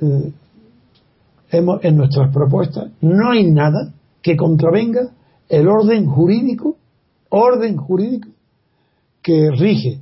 [0.01, 0.31] eh,
[1.51, 5.11] hemos, en nuestras propuestas, no hay nada que contravenga
[5.49, 6.77] el orden jurídico,
[7.29, 8.29] orden jurídico
[9.21, 9.99] que rige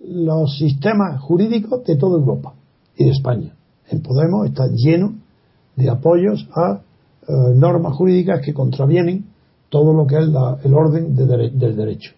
[0.00, 2.54] los sistemas jurídicos de toda Europa
[2.96, 3.54] y de España.
[3.88, 5.14] En Podemos está lleno
[5.76, 6.80] de apoyos a
[7.28, 9.26] eh, normas jurídicas que contravienen
[9.68, 10.24] todo lo que es
[10.64, 12.12] el orden del derecho.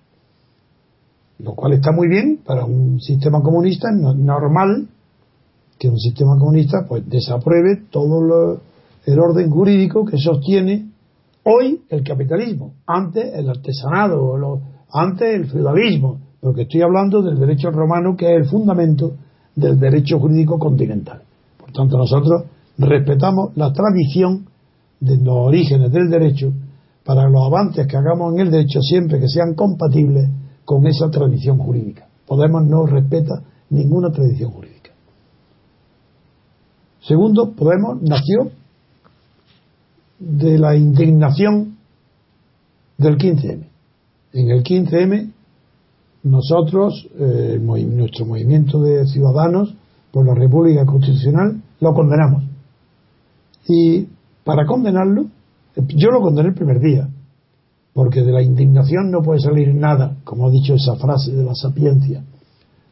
[1.38, 4.88] Lo cual está muy bien para un sistema comunista normal
[5.78, 8.60] que un sistema comunista pues desapruebe todo
[9.06, 10.90] el orden jurídico que sostiene
[11.44, 14.60] hoy el capitalismo, antes el artesanado,
[14.92, 19.12] antes el feudalismo, porque estoy hablando del derecho romano que es el fundamento
[19.54, 21.22] del derecho jurídico continental.
[21.58, 22.44] Por tanto, nosotros
[22.76, 24.47] respetamos la tradición
[25.00, 26.52] de los orígenes del derecho
[27.04, 30.28] para los avances que hagamos en el derecho siempre que sean compatibles
[30.64, 32.08] con esa tradición jurídica.
[32.26, 34.90] Podemos no respeta ninguna tradición jurídica.
[37.00, 38.50] Segundo, Podemos nació
[40.18, 41.78] de la indignación
[42.98, 43.64] del 15M.
[44.34, 45.32] En el 15M
[46.24, 49.74] nosotros, eh, nuestro movimiento de ciudadanos
[50.10, 52.44] por la República Constitucional, lo condenamos.
[53.68, 54.08] Y
[54.48, 55.26] para condenarlo,
[55.76, 57.06] yo lo condené el primer día,
[57.92, 61.54] porque de la indignación no puede salir nada, como ha dicho esa frase de la
[61.54, 62.24] sapiencia.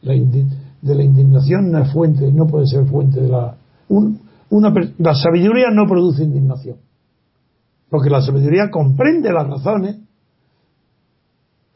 [0.03, 3.57] de la indignación no es fuente, no puede ser fuente de la.
[3.89, 6.77] una, la sabiduría no produce indignación,
[7.89, 9.97] porque la sabiduría comprende las razones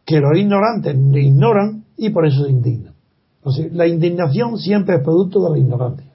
[0.05, 2.93] que los ignorantes ignoran y por eso se indignan.
[3.72, 6.12] la indignación siempre es producto de la ignorancia,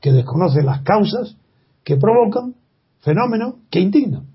[0.00, 1.36] que desconoce las causas
[1.82, 2.54] que provocan
[3.00, 4.26] fenómenos que indignan,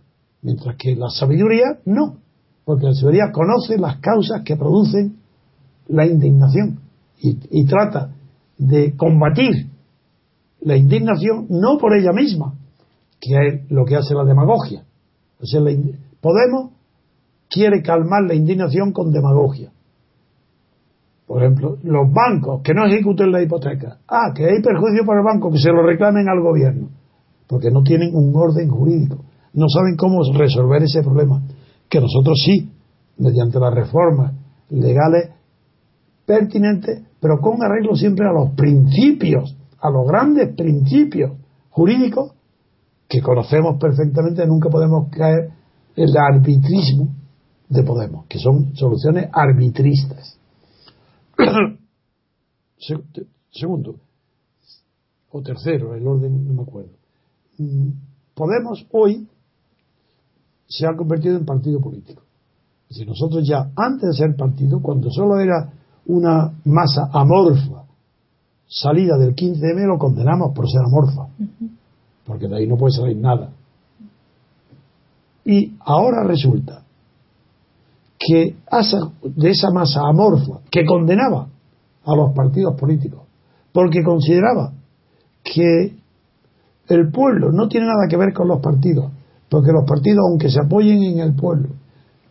[0.42, 2.18] mientras que la sabiduría no,
[2.64, 5.18] porque la sabiduría conoce las causas que producen
[5.88, 6.80] la indignación
[7.22, 8.12] y, trata
[8.58, 9.68] de combatir
[10.62, 12.54] la indignación no por ella misma,
[13.20, 14.84] que es lo que hace la demagogia.
[16.22, 16.72] Podemos
[17.50, 19.72] quiere calmar la indignación con demagogia.
[21.28, 23.98] Por ejemplo, los bancos que no ejecuten la hipoteca.
[24.08, 26.90] Ah, que hay perjuicio para el banco, que se lo reclamen al gobierno.
[27.48, 29.24] Porque no tienen un orden jurídico.
[29.54, 31.44] No saben cómo resolver ese problema.
[31.90, 32.70] Que nosotros sí,
[33.18, 34.34] mediante las reformas
[34.70, 35.32] legales
[36.26, 41.34] pertinentes, pero con arreglo siempre a los principios, a los grandes principios
[41.70, 42.32] jurídicos
[43.08, 45.52] que conocemos perfectamente, nunca podemos caer
[45.96, 47.10] en el arbitrismo
[47.70, 50.40] de Podemos, que son soluciones arbitristas.
[53.52, 53.96] Segundo,
[55.32, 56.92] o tercero, el orden no me acuerdo.
[58.34, 59.28] Podemos hoy
[60.68, 62.22] se ha convertido en partido político.
[62.90, 65.72] Si nosotros ya, antes de ser partido, cuando solo era
[66.08, 67.84] una masa amorfa,
[68.68, 71.28] salida del 15M, lo condenamos por ser amorfa,
[72.26, 73.52] porque de ahí no puede salir nada.
[75.46, 76.84] Y ahora resulta
[78.18, 78.56] que
[79.24, 81.48] de esa masa amorfa que condenaba
[82.06, 83.22] a los partidos políticos,
[83.72, 84.74] porque consideraba
[85.44, 85.96] que
[86.88, 89.12] el pueblo no tiene nada que ver con los partidos,
[89.50, 91.70] porque los partidos, aunque se apoyen en el pueblo,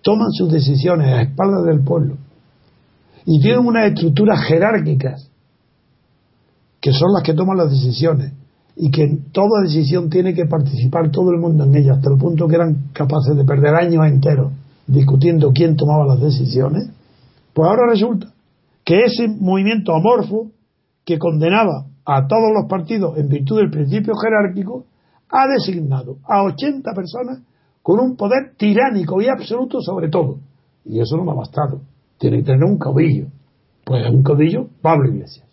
[0.03, 2.17] toman sus decisiones a espaldas del pueblo.
[3.27, 5.31] Y tienen unas estructuras jerárquicas
[6.81, 8.33] que son las que toman las decisiones
[8.77, 12.19] y que en toda decisión tiene que participar todo el mundo en ella, hasta el
[12.19, 14.53] punto que eran capaces de perder años enteros
[14.87, 16.91] discutiendo quién tomaba las decisiones,
[17.55, 18.35] pues ahora resulta
[18.85, 20.51] que ese movimiento amorfo
[21.05, 24.85] que condenaba a todos los partidos en virtud del principio jerárquico
[25.31, 27.41] ha designado a 80 personas
[27.83, 30.39] con un poder tiránico y absoluto sobre todo.
[30.85, 31.81] Y eso no me ha bastado.
[32.19, 33.27] Tiene que tener un caudillo.
[33.85, 35.47] Pues un caudillo, Pablo Iglesias.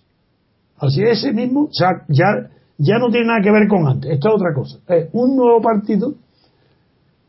[0.78, 4.12] Así ese mismo ya, ya, ya no tiene nada que ver con antes.
[4.12, 4.80] Esto es otra cosa.
[4.88, 6.16] Es un nuevo partido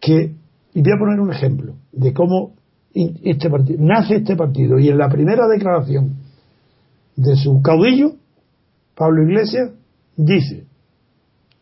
[0.01, 0.35] que,
[0.75, 2.53] y voy a poner un ejemplo de cómo
[2.95, 6.16] este partido, nace este partido y en la primera declaración
[7.16, 8.12] de su caudillo,
[8.97, 9.70] Pablo Iglesias,
[10.16, 10.64] dice,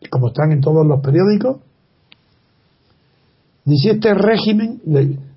[0.09, 1.57] como están en todos los periódicos,
[3.65, 4.81] dice este régimen,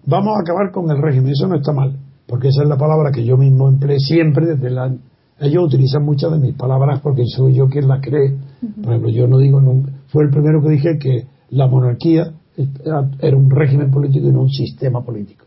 [0.06, 3.10] vamos a acabar con el régimen, eso no está mal, porque esa es la palabra
[3.12, 4.94] que yo mismo empleé siempre desde la...
[5.40, 8.36] Ellos utilizan muchas de mis palabras porque soy yo quien las cree.
[8.82, 9.60] Por ejemplo, yo no digo,
[10.06, 14.50] fue el primero que dije que la monarquía era un régimen político y no un
[14.50, 15.44] sistema político.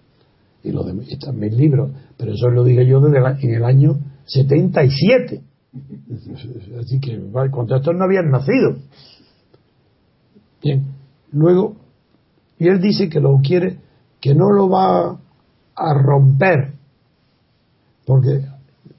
[0.63, 3.63] Y lo de, está en mis libros, pero eso lo dije yo desde en el
[3.63, 5.41] año 77.
[6.79, 7.19] Así que
[7.51, 8.77] cuando estos no habían nacido.
[10.63, 10.85] Bien,
[11.31, 11.75] luego,
[12.57, 13.77] y él dice que lo quiere,
[14.19, 15.19] que no lo va
[15.75, 16.73] a romper,
[18.05, 18.41] porque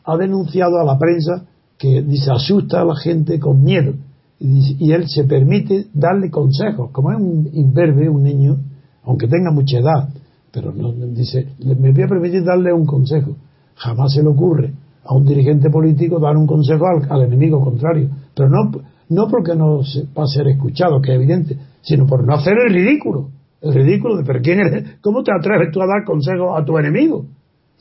[0.04, 1.46] ha denunciado a la prensa
[1.76, 3.94] que dice asusta a la gente con miedo
[4.40, 8.56] y, él se permite darle consejos, como es un imberbe, un niño,
[9.02, 10.08] aunque tenga mucha edad,
[10.52, 13.36] pero no dice, me voy a permitir darle un consejo.
[13.74, 14.72] Jamás se le ocurre
[15.08, 18.70] a un dirigente político dar un consejo al, enemigo contrario, pero no,
[19.08, 19.78] no porque no
[20.16, 23.30] va a ser escuchado, que es evidente, sino por no hacer el ridículo.
[23.62, 24.98] El ridículo de, pero ¿quién eres?
[25.00, 27.24] ¿Cómo te atreves tú a dar consejos a tu enemigo?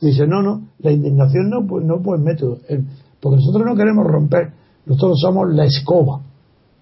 [0.00, 2.58] Dice, no, no, la indignación no, pues, no pues método,
[3.20, 4.52] porque nosotros no queremos romper,
[4.86, 6.22] nosotros somos la escoba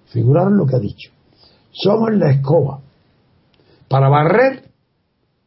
[0.06, 1.10] Figurar lo que ha dicho.
[1.72, 2.80] Somos la escoba
[3.88, 4.70] para barrer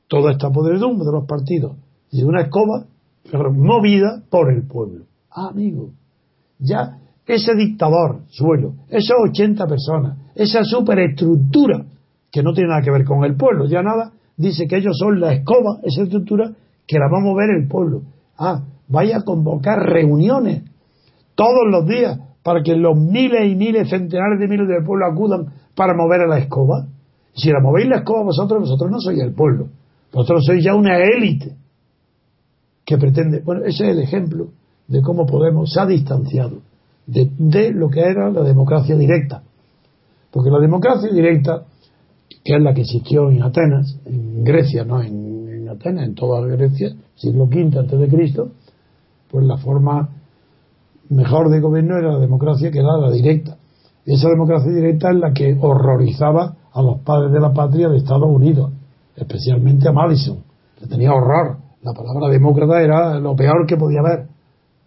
[0.08, 1.78] toda esta podredumbre de los partidos.
[2.12, 2.86] Y una escoba
[3.34, 5.06] movida por el pueblo.
[5.32, 5.92] Ah, amigo,
[6.58, 11.86] ya ese dictador, suelo, esas 80 personas, esa superestructura
[12.32, 15.20] que no tiene nada que ver con el pueblo, ya nada, dice que ellos son
[15.20, 16.52] la escoba, esa estructura
[16.88, 18.02] que la va a mover el pueblo.
[18.38, 20.64] Ah, vaya a convocar reuniones
[21.36, 25.54] todos los días para que los miles y miles, centenares de miles del pueblo acudan
[25.76, 26.88] para mover a la escoba?
[27.34, 29.68] Si la movéis la escoba vosotros, vosotros no sois el pueblo.
[30.12, 31.56] Vosotros sois ya una élite
[32.90, 33.42] que pretende.
[33.42, 34.48] Bueno, ese es el ejemplo
[34.88, 36.58] de cómo Podemos se ha distanciado
[37.06, 39.44] de, lo que era la democracia directa.
[40.32, 41.66] Porque la democracia directa,
[42.44, 46.42] que es la que existió en Atenas, en Grecia, no en, en Atenas, en toda
[46.48, 48.50] Grecia, siglo V antes de Cristo,
[49.30, 50.10] pues la forma
[51.10, 53.58] mejor de gobierno era la democracia que era la directa.
[54.04, 58.30] Esa democracia directa es la que horrorizaba a los padres de la patria de Estados
[58.30, 58.72] Unidos,
[59.16, 60.40] especialmente a Madison.
[60.82, 61.69] Le tenía horror.
[61.82, 64.28] La palabra demócrata era lo peor que podía haber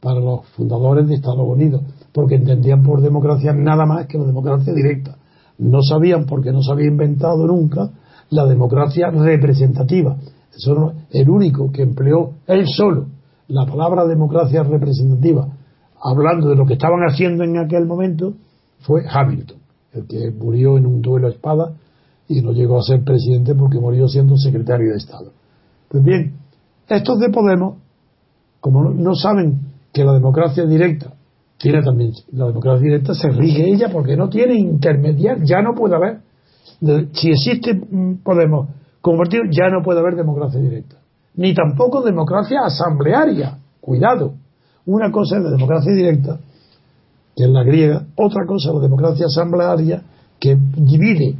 [0.00, 1.82] para los fundadores de Estados Unidos,
[2.12, 5.16] porque entendían por democracia nada más que la democracia directa.
[5.58, 7.90] No sabían, porque no se había inventado nunca,
[8.30, 10.16] la democracia representativa.
[10.54, 13.06] Eso el único que empleó él solo
[13.48, 15.46] la palabra democracia representativa
[16.02, 18.34] hablando de lo que estaban haciendo en aquel momento,
[18.80, 19.58] fue Hamilton,
[19.92, 21.74] el que murió en un duelo a espada
[22.28, 25.30] y no llegó a ser presidente porque murió siendo secretario de Estado.
[25.88, 26.38] Pues bien,
[26.96, 27.76] estos de Podemos,
[28.60, 31.12] como no saben que la democracia directa
[31.58, 35.94] tiene también, la democracia directa se rige ella porque no tiene intermediario, ya no puede
[35.94, 36.20] haber,
[37.12, 37.80] si existe
[38.24, 38.68] Podemos
[39.00, 40.96] como partido, ya no puede haber democracia directa,
[41.36, 44.34] ni tampoco democracia asamblearia, cuidado,
[44.86, 46.40] una cosa es la democracia directa,
[47.36, 50.02] que es la griega, otra cosa es la democracia asamblearia,
[50.40, 51.36] que divide,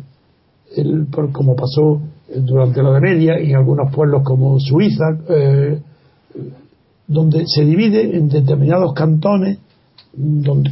[0.76, 2.00] el, como pasó
[2.34, 5.80] durante la Edad Media y en algunos pueblos como Suiza, eh,
[7.06, 9.58] donde se divide en determinados cantones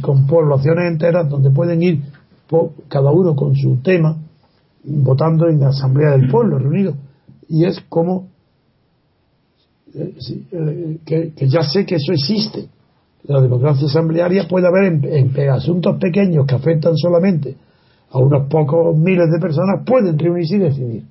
[0.01, 2.01] con poblaciones enteras donde pueden ir
[2.87, 4.17] cada uno con su tema
[4.83, 6.95] votando en la asamblea del pueblo reunido
[7.47, 8.27] y es como
[9.93, 10.13] eh,
[10.51, 12.67] eh, que, ya sé que eso existe.
[13.23, 17.55] La democracia asamblearia puede haber en, asuntos pequeños que afectan solamente
[18.09, 21.03] a unos pocos miles de personas, pueden reunirse y decidir.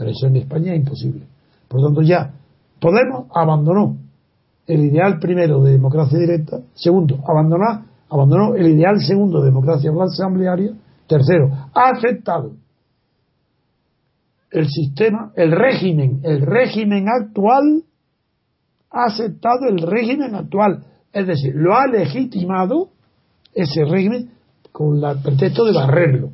[0.00, 1.26] Pero eso en España es imposible.
[1.68, 2.32] Por lo tanto, ya
[2.80, 3.98] Podemos abandonó
[4.66, 10.72] el ideal primero de democracia directa, segundo, abandonar, abandonó el ideal segundo de democracia asamblearia,
[11.06, 12.52] tercero, ha aceptado
[14.50, 17.84] el sistema, el régimen, el régimen actual
[18.90, 22.88] ha aceptado el régimen actual, es decir, lo ha legitimado
[23.52, 24.30] ese régimen
[24.72, 26.30] con el pretexto de barrerlo,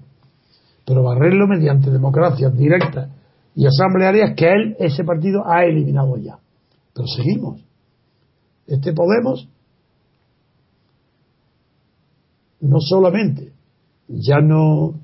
[0.86, 3.10] pero barrerlo mediante democracias directas
[3.56, 6.38] y asamblearias que él, ese partido, ha eliminado ya.
[6.94, 7.64] Pero seguimos.
[8.66, 9.48] Este Podemos
[12.60, 13.52] no solamente
[14.08, 14.94] ya no,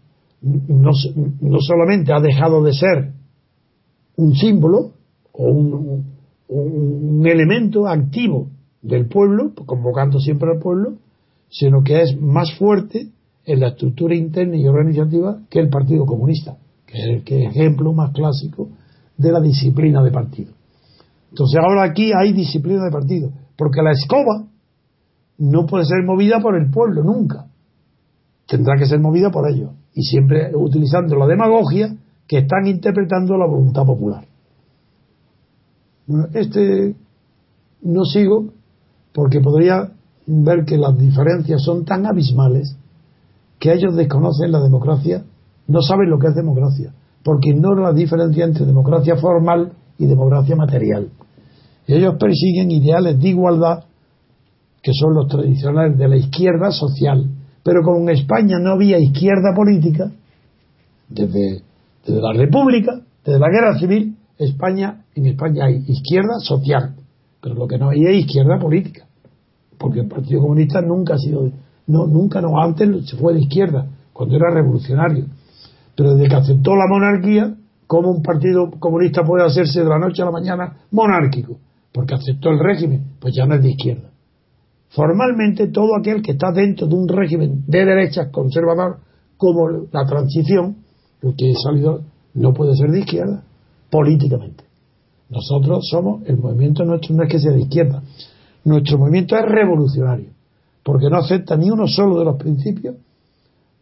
[0.42, 3.12] no, solamente ha dejado de ser
[4.16, 4.92] un símbolo
[5.32, 6.04] o un,
[6.48, 8.48] un elemento activo
[8.82, 10.98] del pueblo, convocando siempre al pueblo,
[11.48, 13.08] sino que es más fuerte
[13.44, 16.58] en la estructura interna y organizativa que el Partido Comunista,
[16.92, 18.68] es el que ejemplo más clásico
[19.16, 20.52] de la disciplina de partido.
[21.30, 24.46] Entonces ahora aquí hay disciplina de partido, porque la escoba
[25.38, 27.46] no puede ser movida por el pueblo nunca,
[28.46, 33.46] tendrá que ser movida por ellos, y siempre utilizando la demagogia que están interpretando la
[33.46, 34.24] voluntad popular.
[36.34, 36.94] Este
[37.82, 38.52] no sigo
[39.12, 39.92] porque podría
[40.26, 42.76] ver que las diferencias son tan abismales
[43.58, 45.24] que ellos desconocen la democracia,
[45.66, 46.92] no saben lo que es democracia,
[47.22, 51.10] porque ignora la diferencia entre democracia formal y democracia material.
[51.86, 53.84] Ellos persiguen ideales de igualdad
[54.82, 57.30] que son los tradicionales de la izquierda social.
[57.62, 60.10] Pero como en España no había izquierda política,
[61.08, 61.62] desde,
[62.04, 66.96] desde la República, desde la Guerra Civil, España, en España hay izquierda social,
[67.40, 69.06] pero lo que no hay es izquierda política,
[69.78, 71.48] porque el Partido Comunista nunca ha sido,
[71.86, 75.26] no, nunca no, antes se fue de izquierda, cuando era revolucionario,
[75.94, 77.54] pero desde que aceptó la monarquía,
[77.86, 81.58] ¿cómo un partido comunista puede hacerse de la noche a la mañana monárquico?
[81.92, 84.10] Porque aceptó el régimen, pues ya no es de izquierda.
[84.88, 88.98] Formalmente todo aquel que está dentro de un régimen de derechas conservador,
[89.36, 90.76] como la transición,
[91.20, 92.02] lo que ha salido,
[92.34, 93.42] no puede ser de izquierda,
[93.90, 94.64] políticamente.
[95.28, 98.02] Nosotros somos, el movimiento nuestro no es que sea de izquierda,
[98.64, 100.30] nuestro movimiento es revolucionario,
[100.82, 102.96] porque no acepta ni uno solo de los principios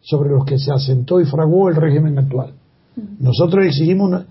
[0.01, 2.53] sobre los que se asentó y fraguó el régimen actual.
[3.19, 4.25] Nosotros exigimos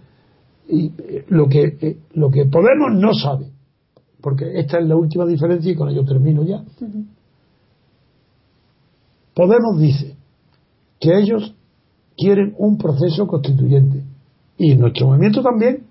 [0.69, 3.47] y eh, lo que eh, lo que Podemos no sabe,
[4.21, 6.63] porque esta es la última diferencia y con ello termino ya.
[9.35, 10.17] Podemos dice
[11.01, 11.55] que ellos
[12.17, 14.05] quieren un proceso constituyente.
[14.59, 15.87] Y nuestro movimiento también,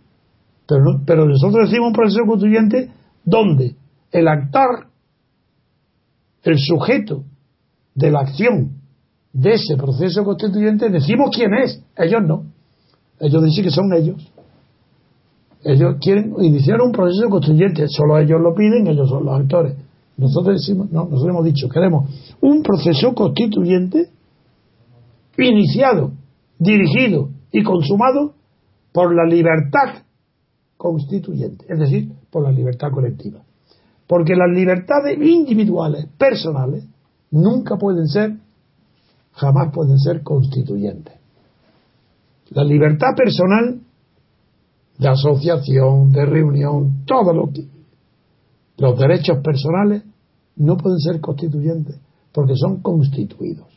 [0.67, 2.91] pero, pero nosotros decimos un proceso constituyente
[3.25, 3.75] donde
[4.11, 4.87] el actor,
[6.43, 7.23] el sujeto
[7.95, 8.78] de la acción
[9.33, 12.43] de ese proceso constituyente, decimos quién es, ellos no.
[13.19, 14.31] Ellos dicen que son ellos.
[15.63, 19.75] Ellos quieren iniciar un proceso constituyente, solo ellos lo piden, ellos son los actores.
[20.17, 22.09] Nosotros decimos, no, nosotros hemos dicho, queremos
[22.41, 24.09] un proceso constituyente
[25.37, 26.11] iniciado,
[26.57, 28.33] dirigido y consumado
[28.91, 30.03] por la libertad
[30.77, 33.41] constituyente, es decir, por la libertad colectiva.
[34.07, 36.85] Porque las libertades individuales, personales,
[37.31, 38.37] nunca pueden ser,
[39.39, 41.13] jamás pueden ser constituyentes.
[42.49, 43.79] La libertad personal
[44.97, 47.67] de asociación, de reunión, todo lo que...
[48.77, 50.03] Los derechos personales
[50.55, 51.99] no pueden ser constituyentes
[52.33, 53.67] porque son constituidos.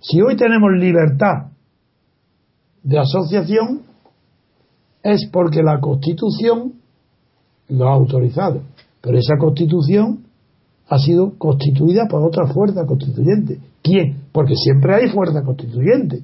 [0.00, 1.50] Si hoy tenemos libertad
[2.82, 3.82] de asociación,
[5.02, 6.74] es porque la Constitución
[7.68, 8.62] lo ha autorizado.
[9.00, 10.27] Pero esa Constitución
[10.88, 13.60] ha sido constituida por otra fuerza constituyente.
[13.82, 14.22] ¿Quién?
[14.32, 16.22] Porque siempre hay fuerza constituyente.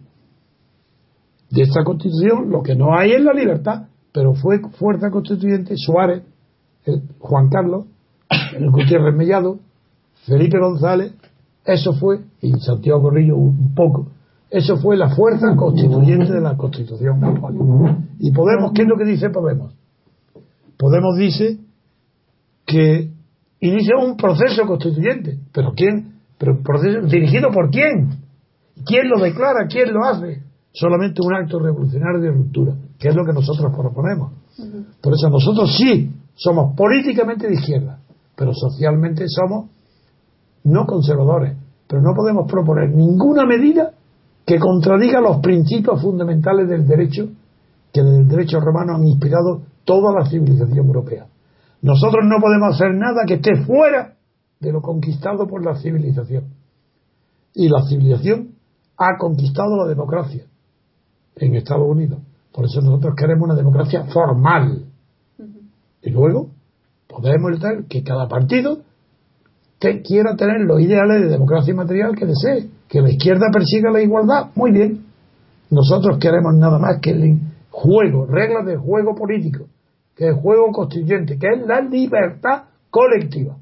[1.51, 3.85] De esta Constitución lo que no hay es la libertad
[4.15, 6.23] pero fue fuerza constituyente Suárez,
[7.19, 7.87] Juan Carlos,
[8.57, 9.59] el Gutiérrez Mellado,
[10.25, 11.13] Felipe González,
[11.65, 14.07] eso fue, y Santiago Corrillo un poco,
[14.51, 17.19] eso fue la fuerza constituyente de la Constitución.
[18.21, 19.75] Y Podemos, ¿qué es lo que dice Podemos?
[20.79, 21.59] Podemos dice
[22.67, 23.11] que
[23.69, 26.15] inicia un proceso constituyente, pero ¿quién?
[26.39, 28.19] Pero proceso dirigido por quién?
[28.85, 29.67] ¿Quién lo declara?
[29.69, 30.43] ¿Quién lo hace?
[30.73, 34.33] Solamente un acto revolucionario de ruptura que es lo que nosotros proponemos.
[35.03, 37.99] Por eso nosotros sí somos políticamente de izquierda,
[38.35, 39.71] pero socialmente somos
[40.65, 41.57] no conservadores,
[41.87, 43.93] pero no podemos proponer ninguna medida
[44.47, 47.29] que contradiga los principios fundamentales del derecho
[47.93, 51.27] que del derecho romano han inspirado toda la civilización europea.
[51.85, 54.15] Nosotros no podemos hacer nada que esté fuera
[54.59, 56.45] de lo conquistado por la civilización.
[57.53, 58.55] Y la civilización
[58.97, 60.47] ha conquistado la democracia
[61.37, 62.21] en Estados Unidos.
[62.55, 64.87] Por eso nosotros queremos una democracia formal.
[66.01, 66.49] Y luego
[67.07, 68.79] podemos evitar que cada partido
[69.79, 72.71] quiera tener los ideales de democracia material que desee.
[72.89, 74.47] Que la izquierda persiga la igualdad.
[74.55, 75.05] Muy bien.
[75.69, 79.67] Nosotros queremos nada más que el juego, reglas de juego político,
[80.15, 83.57] que es el juego constituyente, que es la libertad colectiva,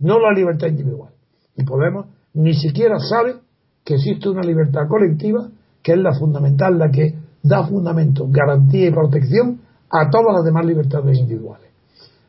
[0.00, 1.12] no la libertad individual.
[1.56, 3.36] Y Podemos ni siquiera sabe
[3.84, 5.48] que existe una libertad colectiva,
[5.82, 9.60] que es la fundamental, la que da fundamento, garantía y protección
[9.90, 11.68] a todas las demás libertades individuales.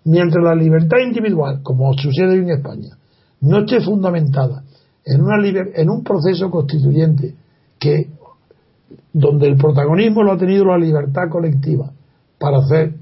[0.06, 2.98] Mientras la libertad individual, como sucede en España,
[3.41, 4.64] no esté fundamentada
[5.06, 5.36] en, una
[5.76, 7.36] en un proceso constituyente
[7.80, 8.10] que
[9.12, 11.91] donde el protagonismo lo ha tenido la libertad colectiva
[12.40, 12.95] para hacer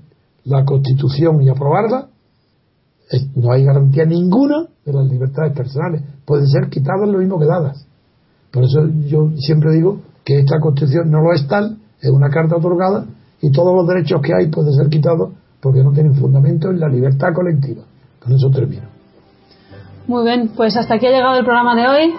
[0.45, 2.07] la constitución y aprobarla,
[3.35, 6.01] no hay garantía ninguna de las libertades personales.
[6.25, 7.85] Pueden ser quitadas lo mismo que dadas.
[8.51, 12.55] Por eso yo siempre digo que esta constitución no lo es tal es una carta
[12.55, 13.05] otorgada
[13.41, 15.31] y todos los derechos que hay pueden ser quitados
[15.61, 17.83] porque no tienen fundamento en la libertad colectiva.
[18.19, 18.83] Con eso termino.
[20.07, 22.13] Muy bien, pues hasta aquí ha llegado el programa de hoy.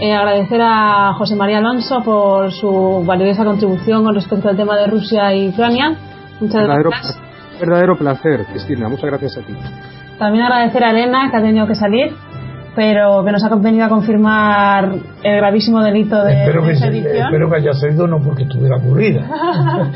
[0.00, 4.86] Eh, agradecer a José María Alonso por su valiosa contribución con respecto al tema de
[4.86, 5.96] Rusia y Ucrania.
[6.40, 7.27] Muchas gracias.
[7.60, 8.88] Verdadero placer, Cristina.
[8.88, 9.54] Muchas gracias a ti.
[10.18, 12.14] También agradecer a Elena, que ha tenido que salir.
[12.74, 14.92] pero que nos ha venido a confirmar
[15.24, 17.16] el gravísimo delito de, espero, que, sedición.
[17.16, 19.22] espero que haya sido no porque estuviera aburrida.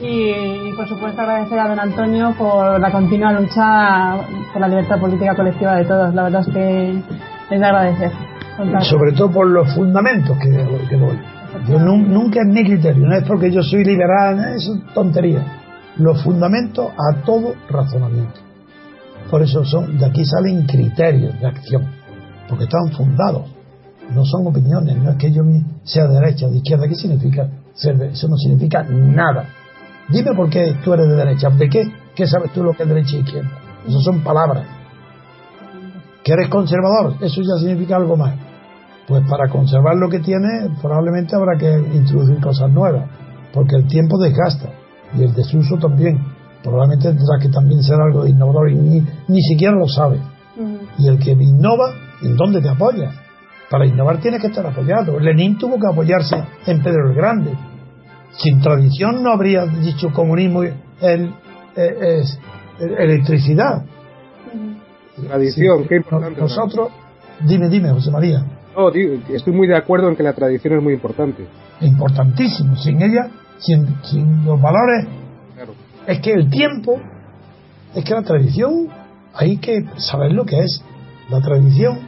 [0.00, 4.16] y, por supuesto agradecer a don Antonio por la continua lucha
[4.50, 6.14] por la libertad política colectiva de todos.
[6.14, 7.02] La verdad es que
[7.50, 8.12] es de agradecer.
[8.80, 10.50] Sobre todo por los fundamentos que,
[10.88, 11.18] que doy.
[11.68, 15.42] Yo nunca es mi criterio, no es porque yo soy liberal, eso es tontería.
[15.96, 18.40] Los fundamentos a todo razonamiento.
[19.30, 21.84] Por eso son, de aquí salen criterios de acción,
[22.48, 23.44] porque están fundados,
[24.12, 25.42] no son opiniones, no es que yo
[25.84, 29.46] sea de derecha o de izquierda, ¿qué significa ser Eso no significa nada.
[30.08, 31.92] Dime por qué tú eres de derecha, ¿de qué?
[32.14, 33.50] ¿Qué sabes tú lo que es derecha e izquierda?
[33.86, 34.66] Eso son palabras.
[36.22, 37.16] ¿Que eres conservador?
[37.20, 38.34] Eso ya significa algo más.
[39.06, 43.08] Pues para conservar lo que tiene, probablemente habrá que introducir cosas nuevas,
[43.52, 44.70] porque el tiempo desgasta
[45.16, 46.18] y el desuso también.
[46.62, 50.18] Probablemente tendrá que también ser algo de innovador y ni, ni siquiera lo sabe.
[50.98, 51.92] Y el que innova,
[52.22, 53.14] ¿en dónde te apoyas?
[53.70, 55.18] Para innovar tienes que estar apoyado.
[55.18, 56.36] Lenin tuvo que apoyarse
[56.66, 57.52] en Pedro el Grande.
[58.32, 61.34] Sin tradición no habría dicho comunismo el,
[61.76, 62.38] es
[62.78, 63.84] electricidad.
[65.28, 66.40] Tradición, qué importante.
[66.40, 66.90] Nosotros,
[67.46, 68.44] dime, dime, José María.
[68.76, 71.46] No, estoy muy de acuerdo en que la tradición es muy importante.
[71.80, 72.76] Importantísimo.
[72.76, 75.06] Sin ella, sin, sin los valores.
[76.06, 77.00] Es que el tiempo,
[77.94, 78.88] es que la tradición,
[79.34, 80.82] hay que saber lo que es.
[81.30, 82.00] La tradición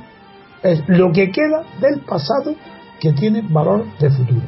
[0.62, 2.54] es lo que queda del pasado
[3.00, 4.42] que tiene valor de futuro.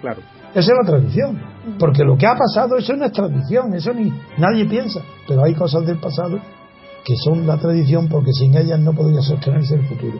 [0.00, 0.20] Claro.
[0.54, 1.40] Esa es la tradición.
[1.78, 5.00] Porque lo que ha pasado, eso no es tradición, eso ni nadie piensa.
[5.28, 6.38] Pero hay cosas del pasado
[7.04, 10.18] que son la tradición porque sin ellas no podría sostenerse el futuro.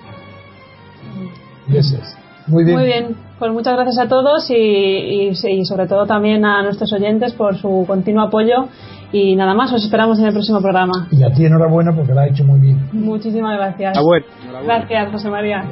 [2.47, 2.77] Muy bien.
[2.77, 3.17] Muy bien.
[3.39, 7.85] Pues muchas gracias a todos y, y, sobre todo también a nuestros oyentes por su
[7.87, 8.69] continuo apoyo.
[9.13, 11.09] Y nada más, os esperamos en el próximo programa.
[11.11, 12.89] Y a ti enhorabuena porque lo has hecho muy bien.
[12.93, 13.99] Muchísimas gracias.
[14.03, 14.27] Bueno,
[14.65, 15.65] gracias, José María.